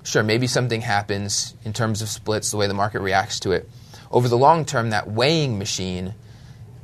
sure, 0.03 0.23
maybe 0.23 0.47
something 0.47 0.81
happens 0.81 1.55
in 1.65 1.73
terms 1.73 2.01
of 2.01 2.09
splits, 2.09 2.51
the 2.51 2.57
way 2.57 2.67
the 2.67 2.73
market 2.73 3.01
reacts 3.01 3.39
to 3.41 3.51
it. 3.51 3.69
Over 4.11 4.27
the 4.27 4.37
long 4.37 4.65
term, 4.65 4.91
that 4.91 5.09
weighing 5.09 5.57
machine, 5.57 6.13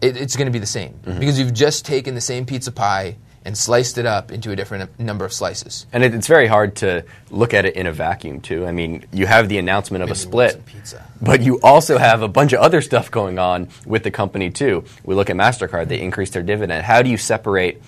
it, 0.02 0.18
it's 0.18 0.36
going 0.36 0.48
to 0.48 0.52
be 0.52 0.60
the 0.60 0.66
same 0.66 0.94
mm-hmm. 0.94 1.20
because 1.20 1.40
you've 1.40 1.54
just 1.54 1.86
taken 1.86 2.16
the 2.16 2.22
same 2.22 2.46
pizza 2.46 2.72
pie 2.72 3.18
and 3.46 3.58
sliced 3.58 3.98
it 3.98 4.06
up 4.06 4.32
into 4.32 4.52
a 4.52 4.56
different 4.56 5.00
number 5.00 5.26
of 5.26 5.32
slices. 5.34 5.86
And 5.94 6.04
it, 6.04 6.14
it's 6.14 6.28
very 6.28 6.48
hard 6.48 6.76
to 6.78 7.06
look 7.32 7.54
at 7.54 7.66
it 7.66 7.76
in 7.76 7.88
a 7.88 7.92
vacuum, 7.92 8.42
too. 8.42 8.66
I 8.66 8.72
mean, 8.72 9.06
you 9.14 9.26
have 9.26 9.48
the 9.50 9.58
announcement 9.58 10.04
of 10.04 10.10
a 10.10 10.14
Maybe 10.14 10.20
we 10.20 10.30
split, 10.30 10.56
want 10.56 10.68
some 10.70 10.76
pizza. 10.80 11.08
but 11.22 11.42
you 11.42 11.60
also 11.62 11.98
have 11.98 12.22
a 12.22 12.28
bunch 12.28 12.54
of 12.54 12.60
other 12.60 12.82
stuff 12.82 13.10
going 13.10 13.40
on 13.40 13.70
with 13.86 14.04
the 14.04 14.12
company, 14.12 14.50
too. 14.52 14.84
We 15.04 15.16
look 15.16 15.30
at 15.30 15.36
MasterCard, 15.36 15.88
they 15.88 16.02
increased 16.02 16.34
their 16.34 16.44
dividend. 16.44 16.84
How 16.84 17.02
do 17.02 17.10
you 17.10 17.18
separate, 17.18 17.82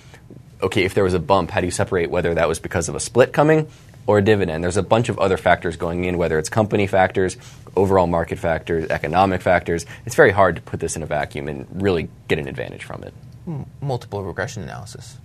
okay, 0.62 0.84
if 0.84 0.94
there 0.94 1.04
was 1.04 1.14
a 1.14 1.18
bump, 1.20 1.50
how 1.50 1.60
do 1.60 1.66
you 1.66 1.70
separate 1.70 2.10
whether 2.10 2.34
that 2.34 2.48
was 2.48 2.58
because 2.58 2.88
of 2.88 2.94
a 2.94 3.00
split 3.00 3.32
coming 3.32 3.68
or 4.06 4.18
a 4.18 4.22
dividend? 4.22 4.64
There's 4.64 4.78
a 4.78 4.82
bunch 4.82 5.10
of 5.10 5.18
other 5.18 5.36
factors 5.36 5.76
going 5.76 6.04
in, 6.04 6.16
whether 6.16 6.38
it's 6.38 6.48
company 6.48 6.86
factors, 6.86 7.36
overall 7.76 8.06
market 8.06 8.38
factors, 8.38 8.88
economic 8.90 9.42
factors. 9.42 9.84
It's 10.06 10.14
very 10.14 10.30
hard 10.30 10.56
to 10.56 10.62
put 10.62 10.80
this 10.80 10.96
in 10.96 11.02
a 11.02 11.06
vacuum 11.06 11.48
and 11.48 11.66
really 11.82 12.08
get 12.28 12.38
an 12.38 12.48
advantage 12.48 12.84
from 12.84 13.04
it. 13.04 13.12
Hmm, 13.44 13.62
multiple 13.80 14.22
regression 14.22 14.62
analysis. 14.62 15.18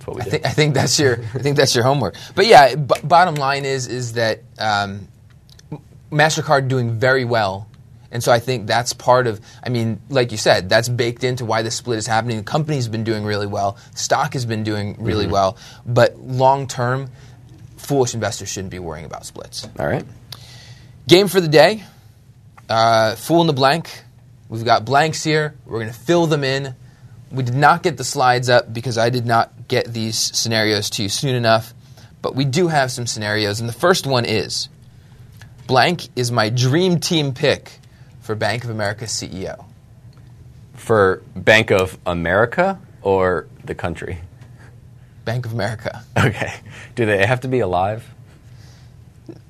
That's 0.00 0.06
what 0.06 0.16
we 0.16 0.22
I 0.22 0.24
think, 0.24 0.46
I 0.46 0.50
think 0.50 0.74
that's 0.74 0.98
your 0.98 1.20
I 1.34 1.38
think 1.38 1.56
that's 1.56 1.74
your 1.74 1.84
homework. 1.84 2.14
But 2.34 2.46
yeah, 2.46 2.74
b- 2.74 2.94
bottom 3.04 3.34
line 3.34 3.64
is 3.64 3.86
is 3.86 4.14
that 4.14 4.40
um, 4.58 5.08
Mastercard 6.10 6.68
doing 6.68 6.98
very 6.98 7.26
well, 7.26 7.68
and 8.10 8.22
so 8.24 8.32
I 8.32 8.38
think 8.38 8.66
that's 8.66 8.94
part 8.94 9.26
of. 9.26 9.40
I 9.62 9.68
mean, 9.68 10.00
like 10.08 10.32
you 10.32 10.38
said, 10.38 10.70
that's 10.70 10.88
baked 10.88 11.22
into 11.22 11.44
why 11.44 11.62
the 11.62 11.70
split 11.70 11.98
is 11.98 12.06
happening. 12.06 12.38
The 12.38 12.44
company's 12.44 12.88
been 12.88 13.04
doing 13.04 13.24
really 13.24 13.46
well. 13.46 13.76
Stock 13.94 14.32
has 14.32 14.46
been 14.46 14.64
doing 14.64 14.96
really 14.98 15.26
well. 15.26 15.58
But 15.84 16.18
long 16.18 16.66
term, 16.66 17.10
foolish 17.76 18.14
investors 18.14 18.48
shouldn't 18.48 18.70
be 18.70 18.78
worrying 18.78 19.04
about 19.04 19.26
splits. 19.26 19.68
All 19.78 19.86
right. 19.86 20.04
Game 21.06 21.28
for 21.28 21.40
the 21.40 21.48
day. 21.48 21.84
Uh, 22.68 23.16
full 23.16 23.42
in 23.42 23.46
the 23.46 23.52
blank. 23.52 24.04
We've 24.48 24.64
got 24.64 24.84
blanks 24.84 25.22
here. 25.22 25.54
We're 25.66 25.80
going 25.80 25.92
to 25.92 25.98
fill 25.98 26.26
them 26.26 26.42
in. 26.42 26.74
We 27.30 27.42
did 27.44 27.54
not 27.54 27.82
get 27.82 27.96
the 27.96 28.04
slides 28.04 28.48
up 28.48 28.72
because 28.72 28.98
I 28.98 29.10
did 29.10 29.26
not 29.26 29.52
get 29.70 29.92
these 29.94 30.18
scenarios 30.18 30.90
to 30.90 31.04
you 31.04 31.08
soon 31.08 31.34
enough, 31.34 31.72
but 32.20 32.34
we 32.34 32.44
do 32.44 32.68
have 32.68 32.90
some 32.90 33.06
scenarios. 33.06 33.60
And 33.60 33.68
the 33.68 33.72
first 33.72 34.06
one 34.06 34.26
is 34.26 34.68
blank 35.66 36.08
is 36.16 36.30
my 36.30 36.50
dream 36.50 36.98
team 36.98 37.32
pick 37.32 37.78
for 38.20 38.34
Bank 38.34 38.64
of 38.64 38.70
America 38.70 39.04
CEO. 39.06 39.64
For 40.74 41.22
Bank 41.34 41.70
of 41.70 41.96
America 42.04 42.78
or 43.00 43.46
the 43.64 43.74
country? 43.74 44.18
Bank 45.24 45.46
of 45.46 45.52
America. 45.52 46.02
Okay. 46.18 46.52
Do 46.96 47.06
they 47.06 47.24
have 47.24 47.40
to 47.40 47.48
be 47.48 47.60
alive? 47.60 48.04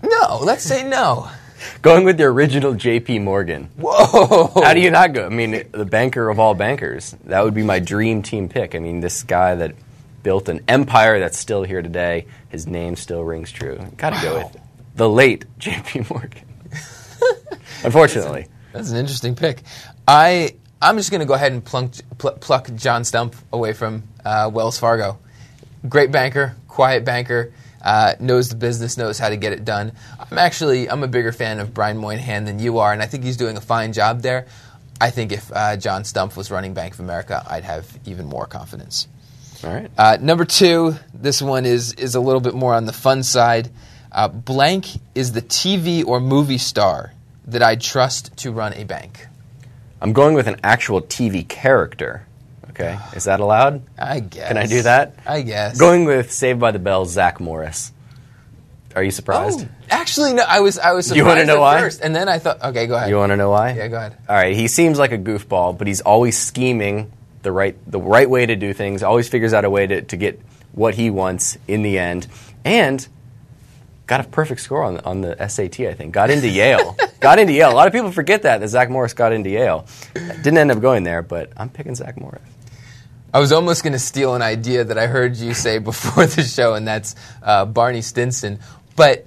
No, 0.02 0.40
let's 0.42 0.62
say 0.62 0.86
no. 0.86 1.28
Going 1.82 2.04
with 2.04 2.18
the 2.18 2.24
original 2.24 2.74
J.P. 2.74 3.20
Morgan. 3.20 3.70
Whoa. 3.76 4.62
How 4.62 4.74
do 4.74 4.80
you 4.80 4.90
not 4.90 5.12
go? 5.12 5.26
I 5.26 5.30
mean, 5.30 5.64
the 5.72 5.84
banker 5.84 6.28
of 6.28 6.38
all 6.38 6.54
bankers. 6.54 7.16
That 7.24 7.44
would 7.44 7.54
be 7.54 7.62
my 7.62 7.78
dream 7.78 8.22
team 8.22 8.48
pick. 8.48 8.74
I 8.74 8.78
mean, 8.78 9.00
this 9.00 9.22
guy 9.22 9.54
that 9.54 9.74
built 10.22 10.48
an 10.48 10.60
empire 10.68 11.18
that's 11.18 11.38
still 11.38 11.62
here 11.62 11.82
today. 11.82 12.26
His 12.48 12.66
name 12.66 12.96
still 12.96 13.22
rings 13.22 13.50
true. 13.52 13.78
Got 13.96 14.14
to 14.14 14.22
go 14.22 14.38
with 14.38 14.56
the 14.94 15.08
late 15.08 15.44
J.P. 15.58 16.04
Morgan. 16.10 16.44
Unfortunately, 17.84 18.46
That's 18.72 18.90
an 18.90 18.96
interesting 18.96 19.34
pick. 19.34 19.62
I 20.06 20.56
I'm 20.82 20.96
just 20.96 21.10
going 21.10 21.20
to 21.20 21.26
go 21.26 21.34
ahead 21.34 21.52
and 21.52 21.62
plunk, 21.64 21.94
pl- 22.18 22.32
pluck 22.32 22.70
John 22.74 23.02
Stumpf 23.02 23.34
away 23.52 23.72
from 23.74 24.04
uh, 24.24 24.50
Wells 24.52 24.78
Fargo. 24.78 25.18
Great 25.88 26.10
banker, 26.10 26.56
quiet 26.68 27.04
banker, 27.04 27.52
uh, 27.82 28.14
knows 28.18 28.48
the 28.48 28.56
business, 28.56 28.96
knows 28.96 29.18
how 29.18 29.28
to 29.28 29.36
get 29.36 29.52
it 29.52 29.64
done. 29.64 29.92
I'm 30.18 30.38
actually 30.38 30.88
I'm 30.90 31.02
a 31.02 31.08
bigger 31.08 31.32
fan 31.32 31.60
of 31.60 31.72
Brian 31.74 31.98
Moynihan 31.98 32.44
than 32.44 32.58
you 32.58 32.78
are, 32.78 32.92
and 32.92 33.02
I 33.02 33.06
think 33.06 33.24
he's 33.24 33.36
doing 33.36 33.56
a 33.56 33.60
fine 33.60 33.92
job 33.92 34.22
there. 34.22 34.46
I 35.00 35.10
think 35.10 35.32
if 35.32 35.50
uh, 35.52 35.76
John 35.76 36.02
Stumpf 36.02 36.36
was 36.36 36.50
running 36.50 36.74
Bank 36.74 36.94
of 36.94 37.00
America, 37.00 37.42
I'd 37.48 37.64
have 37.64 37.86
even 38.04 38.26
more 38.26 38.46
confidence. 38.46 39.08
All 39.64 39.72
right. 39.72 39.90
Uh, 39.96 40.18
number 40.20 40.44
two, 40.44 40.94
this 41.12 41.42
one 41.42 41.66
is 41.66 41.92
is 41.94 42.14
a 42.14 42.20
little 42.20 42.40
bit 42.40 42.54
more 42.54 42.74
on 42.74 42.86
the 42.86 42.92
fun 42.92 43.22
side. 43.22 43.70
Uh, 44.10 44.28
blank 44.28 44.86
is 45.14 45.32
the 45.32 45.42
TV 45.42 46.04
or 46.04 46.20
movie 46.20 46.58
star 46.58 47.12
that 47.46 47.62
I 47.62 47.76
trust 47.76 48.36
to 48.38 48.52
run 48.52 48.74
a 48.74 48.84
bank. 48.84 49.26
I'm 50.00 50.12
going 50.12 50.34
with 50.34 50.46
an 50.46 50.56
actual 50.64 51.02
TV 51.02 51.46
character. 51.46 52.26
Okay, 52.70 52.98
is 53.14 53.24
that 53.24 53.40
allowed? 53.40 53.82
I 53.98 54.20
guess. 54.20 54.48
Can 54.48 54.56
I 54.56 54.66
do 54.66 54.82
that? 54.82 55.14
I 55.26 55.42
guess. 55.42 55.78
Going 55.78 56.04
with 56.04 56.32
Saved 56.32 56.58
by 56.58 56.70
the 56.70 56.78
Bell, 56.78 57.04
Zach 57.04 57.40
Morris. 57.40 57.92
Are 58.96 59.04
you 59.04 59.12
surprised? 59.12 59.60
Oh, 59.60 59.68
actually, 59.88 60.32
no. 60.32 60.42
I 60.48 60.60
was. 60.60 60.78
I 60.78 60.92
was. 60.92 61.06
Surprised 61.06 61.16
You 61.18 61.24
wanna 61.24 61.44
know 61.44 61.60
why? 61.60 61.80
First, 61.80 62.00
and 62.00 62.16
then 62.16 62.28
I 62.28 62.38
thought, 62.38 62.62
okay, 62.62 62.86
go 62.86 62.96
ahead. 62.96 63.08
You 63.08 63.16
want 63.16 63.30
to 63.30 63.36
know 63.36 63.50
why? 63.50 63.72
Yeah, 63.74 63.88
go 63.88 63.96
ahead. 63.96 64.16
All 64.28 64.34
right, 64.34 64.56
he 64.56 64.66
seems 64.68 64.98
like 64.98 65.12
a 65.12 65.18
goofball, 65.18 65.76
but 65.76 65.86
he's 65.86 66.00
always 66.00 66.36
scheming 66.36 67.12
the 67.42 67.52
right 67.52 67.76
the 67.90 68.00
right 68.00 68.28
way 68.28 68.46
to 68.46 68.56
do 68.56 68.72
things. 68.72 69.02
Always 69.02 69.28
figures 69.28 69.52
out 69.52 69.64
a 69.64 69.70
way 69.70 69.86
to, 69.86 70.02
to 70.02 70.16
get 70.16 70.40
what 70.72 70.94
he 70.94 71.10
wants 71.10 71.58
in 71.66 71.82
the 71.82 71.98
end, 71.98 72.26
and 72.64 73.06
got 74.06 74.20
a 74.20 74.24
perfect 74.24 74.60
score 74.60 74.82
on 74.82 74.98
on 75.00 75.20
the 75.20 75.36
SAT. 75.48 75.80
I 75.80 75.94
think 75.94 76.12
got 76.12 76.30
into 76.30 76.48
Yale. 76.48 76.96
got 77.20 77.38
into 77.38 77.52
Yale. 77.52 77.70
A 77.70 77.74
lot 77.74 77.86
of 77.86 77.92
people 77.92 78.10
forget 78.12 78.42
that 78.42 78.58
that 78.58 78.68
Zach 78.68 78.90
Morris 78.90 79.14
got 79.14 79.32
into 79.32 79.50
Yale. 79.50 79.86
Didn't 80.14 80.58
end 80.58 80.70
up 80.70 80.80
going 80.80 81.04
there, 81.04 81.22
but 81.22 81.52
I'm 81.56 81.68
picking 81.70 81.94
Zach 81.94 82.18
Morris. 82.20 82.42
I 83.32 83.38
was 83.38 83.52
almost 83.52 83.84
going 83.84 83.92
to 83.92 83.98
steal 84.00 84.34
an 84.34 84.42
idea 84.42 84.82
that 84.82 84.98
I 84.98 85.06
heard 85.06 85.36
you 85.36 85.54
say 85.54 85.78
before 85.90 86.26
the 86.26 86.42
show, 86.42 86.74
and 86.74 86.86
that's 86.86 87.14
uh, 87.42 87.64
Barney 87.64 88.02
Stinson. 88.02 88.58
But 88.96 89.26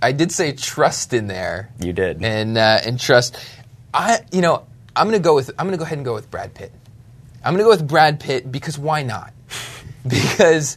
I 0.00 0.12
did 0.12 0.32
say 0.32 0.52
trust 0.52 1.12
in 1.12 1.26
there. 1.26 1.70
You 1.78 1.92
did. 1.92 2.24
and 2.24 2.56
uh, 2.56 2.80
and 2.84 2.98
trust. 2.98 3.36
I 3.94 4.20
you 4.32 4.40
know 4.40 4.64
I'm 4.96 5.06
gonna 5.06 5.18
go 5.18 5.34
with 5.34 5.50
I'm 5.58 5.66
gonna 5.66 5.76
go 5.76 5.84
ahead 5.84 5.98
and 5.98 6.04
go 6.04 6.14
with 6.14 6.30
Brad 6.30 6.54
Pitt. 6.54 6.72
I'm 7.44 7.54
gonna 7.54 7.64
go 7.64 7.70
with 7.70 7.86
Brad 7.86 8.20
Pitt 8.20 8.50
because 8.50 8.78
why 8.78 9.02
not? 9.02 9.32
because 10.06 10.76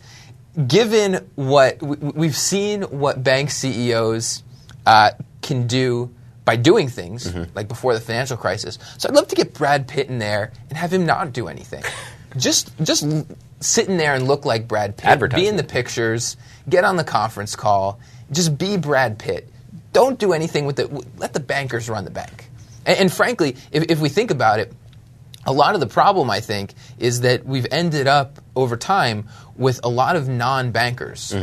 given 0.68 1.30
what 1.36 1.82
we, 1.82 1.98
we've 1.98 2.36
seen, 2.36 2.84
what 2.84 3.24
bank 3.24 3.52
CEOs 3.52 4.44
uh, 4.86 5.12
can 5.42 5.68
do 5.68 6.14
by 6.46 6.56
doing 6.56 6.88
things 6.88 7.26
like 7.56 7.68
before 7.68 7.94
the 7.94 8.00
financial 8.00 8.38
crisis. 8.38 8.78
So 8.98 9.10
I'd 9.10 9.16
love 9.16 9.28
to 9.30 9.36
get 9.36 9.54
Brad 9.54 9.88
Pitt 9.88 10.10
in 10.10 10.20
there 10.20 10.52
and 10.70 10.78
have 10.78 10.94
him 10.94 11.06
not 11.06 11.34
do 11.34 11.48
anything. 11.48 11.84
just 12.38 12.72
just 12.84 13.06
sit 13.60 13.88
in 13.88 13.98
there 13.98 14.14
and 14.14 14.28
look 14.28 14.46
like 14.46 14.68
Brad 14.68 14.96
Pitt. 14.98 15.06
Be 15.38 15.48
in 15.48 15.58
the 15.58 15.64
pictures. 15.64 16.38
Get 16.70 16.84
on 16.84 16.96
the 16.98 17.04
conference 17.04 17.56
call. 17.56 18.00
Just 18.32 18.58
be 18.58 18.78
Brad 18.78 19.18
Pitt. 19.18 19.50
Don't 19.94 20.20
do 20.20 20.34
anything 20.34 20.66
with 20.66 20.80
it. 20.80 20.92
Let 21.18 21.34
the 21.34 21.40
bankers 21.40 21.90
run 21.90 22.06
the 22.06 22.12
bank. 22.12 22.50
And, 22.86 23.00
and 23.00 23.14
frankly, 23.14 23.56
if, 23.72 23.84
if 23.90 24.00
we 24.00 24.10
think 24.10 24.30
about 24.30 24.60
it, 24.60 24.74
a 25.46 25.54
lot 25.54 25.74
of 25.76 25.80
the 25.80 25.88
problem, 25.88 26.30
I 26.30 26.40
think, 26.40 26.74
is 26.98 27.22
that 27.22 27.46
we've 27.46 27.68
ended 27.72 28.08
up 28.08 28.40
over 28.56 28.78
time 28.78 29.28
with 29.56 29.80
a 29.84 29.90
lot 29.90 30.16
of 30.16 30.28
non-bankers 30.28 31.36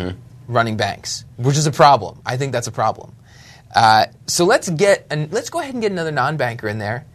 running 0.49 0.77
banks, 0.77 1.25
which 1.37 1.57
is 1.57 1.67
a 1.67 1.71
problem. 1.73 2.21
I 2.27 2.37
think 2.37 2.53
that's 2.53 2.67
a 2.67 2.73
problem. 2.73 3.15
Uh, 3.75 4.07
so 4.27 4.45
let's 4.45 4.69
get 4.69 5.07
and 5.11 5.33
let's 5.33 5.49
go 5.51 5.61
ahead 5.61 5.73
and 5.75 5.83
get 5.83 5.93
another 5.93 6.12
non-banker 6.12 6.69
in 6.69 6.79
there, 6.79 7.07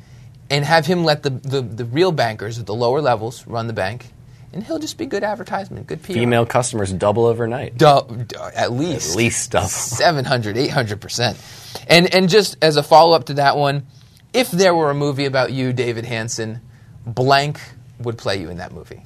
and 0.49 0.65
have 0.65 0.85
him 0.85 1.03
let 1.03 1.23
the, 1.23 1.29
the, 1.29 1.61
the 1.61 1.85
real 1.85 2.11
bankers 2.11 2.57
at 2.57 2.65
the 2.65 2.73
lower 2.73 2.99
levels 3.01 3.45
run 3.45 3.67
the 3.67 3.73
bank, 3.73 4.07
and 4.53 4.63
he'll 4.63 4.79
just 4.79 4.97
be 4.97 5.05
good 5.05 5.23
advertisement, 5.23 5.85
good 5.85 6.01
PR. 6.01 6.13
Female 6.13 6.45
customers 6.47 6.91
double 6.93 7.25
overnight. 7.25 7.77
Du- 7.77 8.25
du- 8.27 8.51
at 8.55 8.71
least 8.71 9.11
At 9.11 9.17
least 9.17 9.51
double. 9.51 9.67
700 9.67 10.55
800% 10.55 11.83
and 11.89 12.11
and 12.13 12.27
just 12.29 12.57
as 12.61 12.75
a 12.77 12.81
follow-up 12.83 13.25
to 13.25 13.35
that 13.35 13.55
one 13.57 13.85
if 14.33 14.49
there 14.51 14.73
were 14.75 14.89
a 14.89 14.95
movie 14.95 15.25
about 15.25 15.51
you, 15.53 15.73
David 15.73 16.05
Hanson, 16.05 16.59
blank 17.07 17.59
would 17.99 18.17
play 18.17 18.39
you 18.39 18.49
in 18.49 18.57
that 18.57 18.71
movie. 18.71 19.01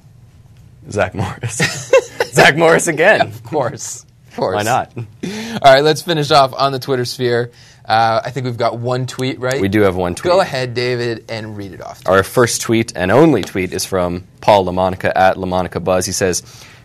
Zach 0.90 1.14
Morris. 1.14 1.92
Zach 2.34 2.58
Morris 2.58 2.88
again. 2.88 3.22
Of 3.28 3.44
course. 3.44 4.06
Of 4.30 4.36
course. 4.36 4.56
Why 4.56 4.64
not? 4.64 4.92
All 4.98 5.74
right, 5.74 5.84
let's 5.84 6.02
finish 6.02 6.32
off 6.32 6.54
on 6.54 6.72
the 6.72 6.80
Twitter 6.80 7.06
sphere. 7.06 7.52
Uh, 7.84 8.22
I 8.24 8.32
think 8.32 8.46
we've 8.46 8.58
got 8.58 8.78
one 8.80 9.06
tweet, 9.06 9.40
right? 9.40 9.60
We 9.60 9.68
do 9.68 9.82
have 9.82 9.96
one 9.96 10.16
tweet. 10.16 10.32
Go 10.32 10.40
ahead, 10.40 10.74
David, 10.74 11.26
and 11.30 11.58
read 11.58 11.74
it 11.74 11.82
off. 11.82 12.02
Our 12.06 12.24
first 12.24 12.62
tweet 12.62 12.94
and 12.96 13.12
only 13.12 13.42
tweet 13.42 13.74
is 13.74 13.86
from 13.86 14.26
Paul 14.40 14.66
LaMonica 14.66 15.12
at 15.16 15.36
LaMonica 15.36 15.84
Buzz. 15.84 16.06
He 16.06 16.12
says, 16.14 16.44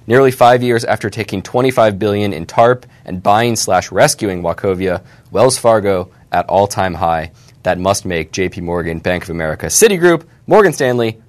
Nearly 0.08 0.30
five 0.30 0.62
years 0.62 0.84
after 0.84 1.10
taking 1.10 1.42
25 1.42 1.98
billion 1.98 2.32
in 2.32 2.46
TARP 2.46 2.86
and 3.04 3.22
buying 3.22 3.56
slash 3.56 3.90
rescuing 3.90 4.42
Wachovia, 4.42 5.02
Wells 5.30 5.58
Fargo 5.58 6.10
at 6.30 6.46
all-time 6.48 6.94
high. 6.94 7.32
That 7.64 7.78
must 7.78 8.04
make 8.04 8.30
J.P. 8.30 8.60
Morgan, 8.60 9.00
Bank 9.00 9.24
of 9.24 9.30
America, 9.30 9.66
Citigroup, 9.66 10.24
Morgan 10.46 10.72
Stanley, 10.72 11.20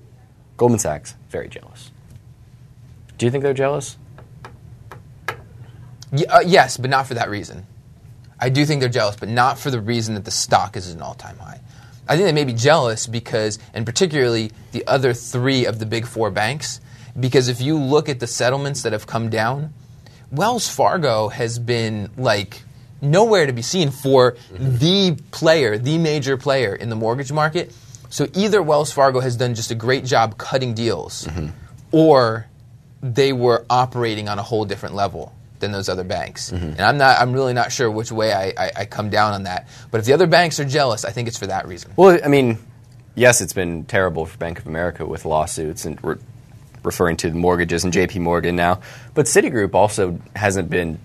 Goldman 0.57 0.79
Sachs 0.79 1.15
very 1.29 1.49
jealous. 1.49 1.91
Do 3.17 3.25
you 3.25 3.31
think 3.31 3.43
they're 3.43 3.53
jealous? 3.53 3.97
Y- 6.11 6.25
uh, 6.29 6.41
yes, 6.45 6.77
but 6.77 6.89
not 6.89 7.07
for 7.07 7.15
that 7.15 7.29
reason. 7.29 7.65
I 8.39 8.49
do 8.49 8.65
think 8.65 8.79
they're 8.81 8.89
jealous, 8.89 9.15
but 9.15 9.29
not 9.29 9.57
for 9.57 9.71
the 9.71 9.81
reason 9.81 10.15
that 10.15 10.25
the 10.25 10.31
stock 10.31 10.77
is 10.77 10.89
at 10.89 10.95
an 10.95 11.01
all-time 11.01 11.37
high. 11.37 11.61
I 12.07 12.15
think 12.15 12.27
they 12.27 12.33
may 12.33 12.45
be 12.45 12.53
jealous 12.53 13.07
because, 13.07 13.59
and 13.73 13.85
particularly 13.85 14.51
the 14.71 14.85
other 14.87 15.13
three 15.13 15.65
of 15.65 15.79
the 15.79 15.85
big 15.85 16.05
four 16.05 16.31
banks, 16.31 16.79
because 17.19 17.49
if 17.49 17.59
you 17.59 17.77
look 17.77 18.07
at 18.07 18.19
the 18.19 18.27
settlements 18.27 18.83
that 18.83 18.93
have 18.93 19.07
come 19.07 19.29
down, 19.29 19.73
Wells 20.31 20.69
Fargo 20.69 21.29
has 21.29 21.57
been 21.57 22.11
like 22.17 22.63
nowhere 23.01 23.45
to 23.45 23.53
be 23.53 23.61
seen 23.61 23.89
for 23.89 24.37
the 24.51 25.17
player, 25.31 25.77
the 25.77 25.97
major 25.97 26.37
player 26.37 26.75
in 26.75 26.89
the 26.89 26.95
mortgage 26.95 27.31
market. 27.31 27.73
So 28.09 28.27
either 28.33 28.61
Wells 28.61 28.91
Fargo 28.91 29.19
has 29.19 29.35
done 29.35 29.55
just 29.55 29.71
a 29.71 29.75
great 29.75 30.05
job 30.05 30.37
cutting 30.37 30.73
deals, 30.73 31.27
or 31.91 32.47
they 33.01 33.33
were 33.33 33.65
operating 33.69 34.27
on 34.29 34.39
a 34.39 34.43
whole 34.43 34.65
different 34.65 34.95
level 34.95 35.33
than 35.59 35.71
those 35.71 35.89
other 35.89 36.03
banks. 36.03 36.51
And 36.51 36.79
I'm 36.79 36.97
not 36.97 37.19
I'm 37.19 37.33
really 37.33 37.53
not 37.53 37.71
sure 37.71 37.89
which 37.89 38.11
way 38.11 38.31
I, 38.33 38.53
I, 38.65 38.71
I 38.81 38.85
come 38.85 39.09
down 39.09 39.33
on 39.33 39.43
that. 39.43 39.67
But 39.91 39.99
if 39.99 40.05
the 40.05 40.13
other 40.13 40.27
banks 40.27 40.59
are 40.59 40.65
jealous, 40.65 41.03
I 41.05 41.11
think 41.11 41.27
it's 41.27 41.37
for 41.37 41.47
that 41.47 41.67
reason. 41.67 41.91
Well, 41.95 42.19
I 42.23 42.27
mean, 42.27 42.57
yes, 43.15 43.41
it's 43.41 43.53
been 43.53 43.85
terrible 43.85 44.25
for 44.25 44.37
Bank 44.37 44.59
of 44.59 44.67
America 44.67 45.05
with 45.05 45.25
lawsuits 45.25 45.85
and 45.85 46.03
re- 46.03 46.17
referring 46.83 47.17
to 47.17 47.29
the 47.29 47.35
mortgages 47.35 47.83
and 47.83 47.91
J.P. 47.91 48.19
Morgan 48.19 48.55
now, 48.55 48.81
but 49.13 49.25
Citigroup 49.25 49.73
also 49.73 50.19
hasn't 50.35 50.69
been 50.69 50.99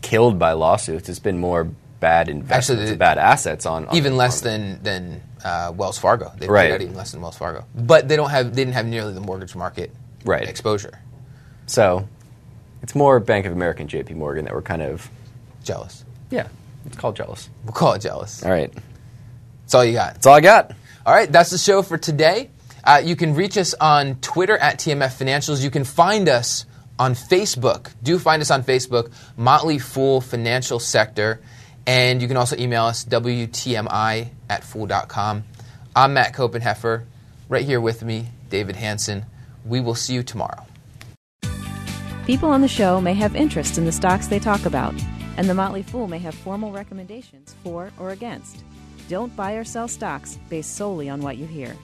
killed 0.00 0.38
by 0.38 0.52
lawsuits. 0.52 1.08
It's 1.08 1.18
been 1.20 1.38
more 1.38 1.64
bad 2.00 2.28
investments, 2.28 2.82
Actually, 2.82 2.96
bad 2.96 3.18
assets 3.18 3.64
on, 3.66 3.86
on 3.86 3.96
even 3.96 4.16
less 4.16 4.42
on- 4.42 4.48
than 4.48 4.82
than 4.82 5.22
uh, 5.44 5.72
Wells 5.74 5.98
Fargo. 5.98 6.32
They 6.38 6.46
Right. 6.48 6.68
paid 6.70 6.74
out 6.74 6.80
even 6.82 6.94
less 6.94 7.12
than 7.12 7.20
Wells 7.20 7.36
Fargo. 7.36 7.64
But 7.74 8.08
they 8.08 8.16
don't 8.16 8.30
have 8.30 8.54
they 8.54 8.62
didn't 8.64 8.74
have 8.74 8.86
nearly 8.86 9.12
the 9.12 9.20
mortgage 9.20 9.54
market 9.54 9.92
Right. 10.24 10.48
exposure. 10.48 10.98
So 11.66 12.06
it's 12.82 12.94
more 12.94 13.18
Bank 13.20 13.46
of 13.46 13.52
America 13.52 13.80
and 13.80 13.90
J.P. 13.90 14.14
Morgan 14.14 14.44
that 14.44 14.54
were 14.54 14.62
kind 14.62 14.82
of 14.82 15.08
Jealous. 15.64 16.04
yeah, 16.30 16.48
it's 16.86 16.96
called 16.96 17.16
jealous. 17.16 17.48
We'll 17.64 17.72
call 17.72 17.92
it 17.92 18.00
jealous. 18.00 18.42
All 18.44 18.50
right, 18.50 18.72
That's 19.64 19.74
all 19.74 19.84
you 19.84 19.92
got. 19.92 20.14
that's 20.14 20.26
all 20.26 20.34
I 20.34 20.40
got. 20.40 20.72
All 21.06 21.14
right, 21.14 21.30
that's 21.30 21.50
the 21.50 21.58
show 21.58 21.82
for 21.82 21.96
today. 21.98 22.50
Uh, 22.84 23.00
you 23.04 23.14
can 23.14 23.34
reach 23.34 23.56
us 23.56 23.74
on 23.74 24.16
Twitter 24.16 24.56
at 24.58 24.78
TMF 24.80 25.16
Financials. 25.18 25.62
You 25.62 25.70
can 25.70 25.84
find 25.84 26.28
us 26.28 26.66
on 26.98 27.14
Facebook. 27.14 27.92
Do 28.02 28.18
find 28.18 28.42
us 28.42 28.50
on 28.50 28.64
Facebook, 28.64 29.12
Motley 29.36 29.78
Fool 29.78 30.20
Financial 30.20 30.78
Sector. 30.80 31.40
And 31.86 32.22
you 32.22 32.28
can 32.28 32.36
also 32.36 32.56
email 32.56 32.84
us, 32.84 33.04
WTMI 33.04 34.28
at 34.48 34.64
fool.com. 34.64 35.44
I'm 35.94 36.14
Matt 36.14 36.32
Koppenheffer. 36.32 37.04
Right 37.48 37.64
here 37.64 37.80
with 37.80 38.02
me, 38.02 38.28
David 38.48 38.76
Hanson. 38.76 39.26
We 39.64 39.80
will 39.80 39.94
see 39.94 40.14
you 40.14 40.22
tomorrow. 40.22 40.66
People 42.26 42.50
on 42.50 42.60
the 42.60 42.68
show 42.68 43.00
may 43.00 43.14
have 43.14 43.34
interest 43.34 43.78
in 43.78 43.84
the 43.84 43.92
stocks 43.92 44.28
they 44.28 44.38
talk 44.38 44.64
about, 44.64 44.94
and 45.36 45.48
the 45.48 45.54
Motley 45.54 45.82
Fool 45.82 46.06
may 46.06 46.18
have 46.18 46.34
formal 46.34 46.70
recommendations 46.70 47.56
for 47.64 47.90
or 47.98 48.10
against. 48.10 48.62
Don't 49.08 49.34
buy 49.34 49.54
or 49.54 49.64
sell 49.64 49.88
stocks 49.88 50.38
based 50.48 50.76
solely 50.76 51.08
on 51.08 51.20
what 51.20 51.36
you 51.36 51.46
hear. 51.46 51.76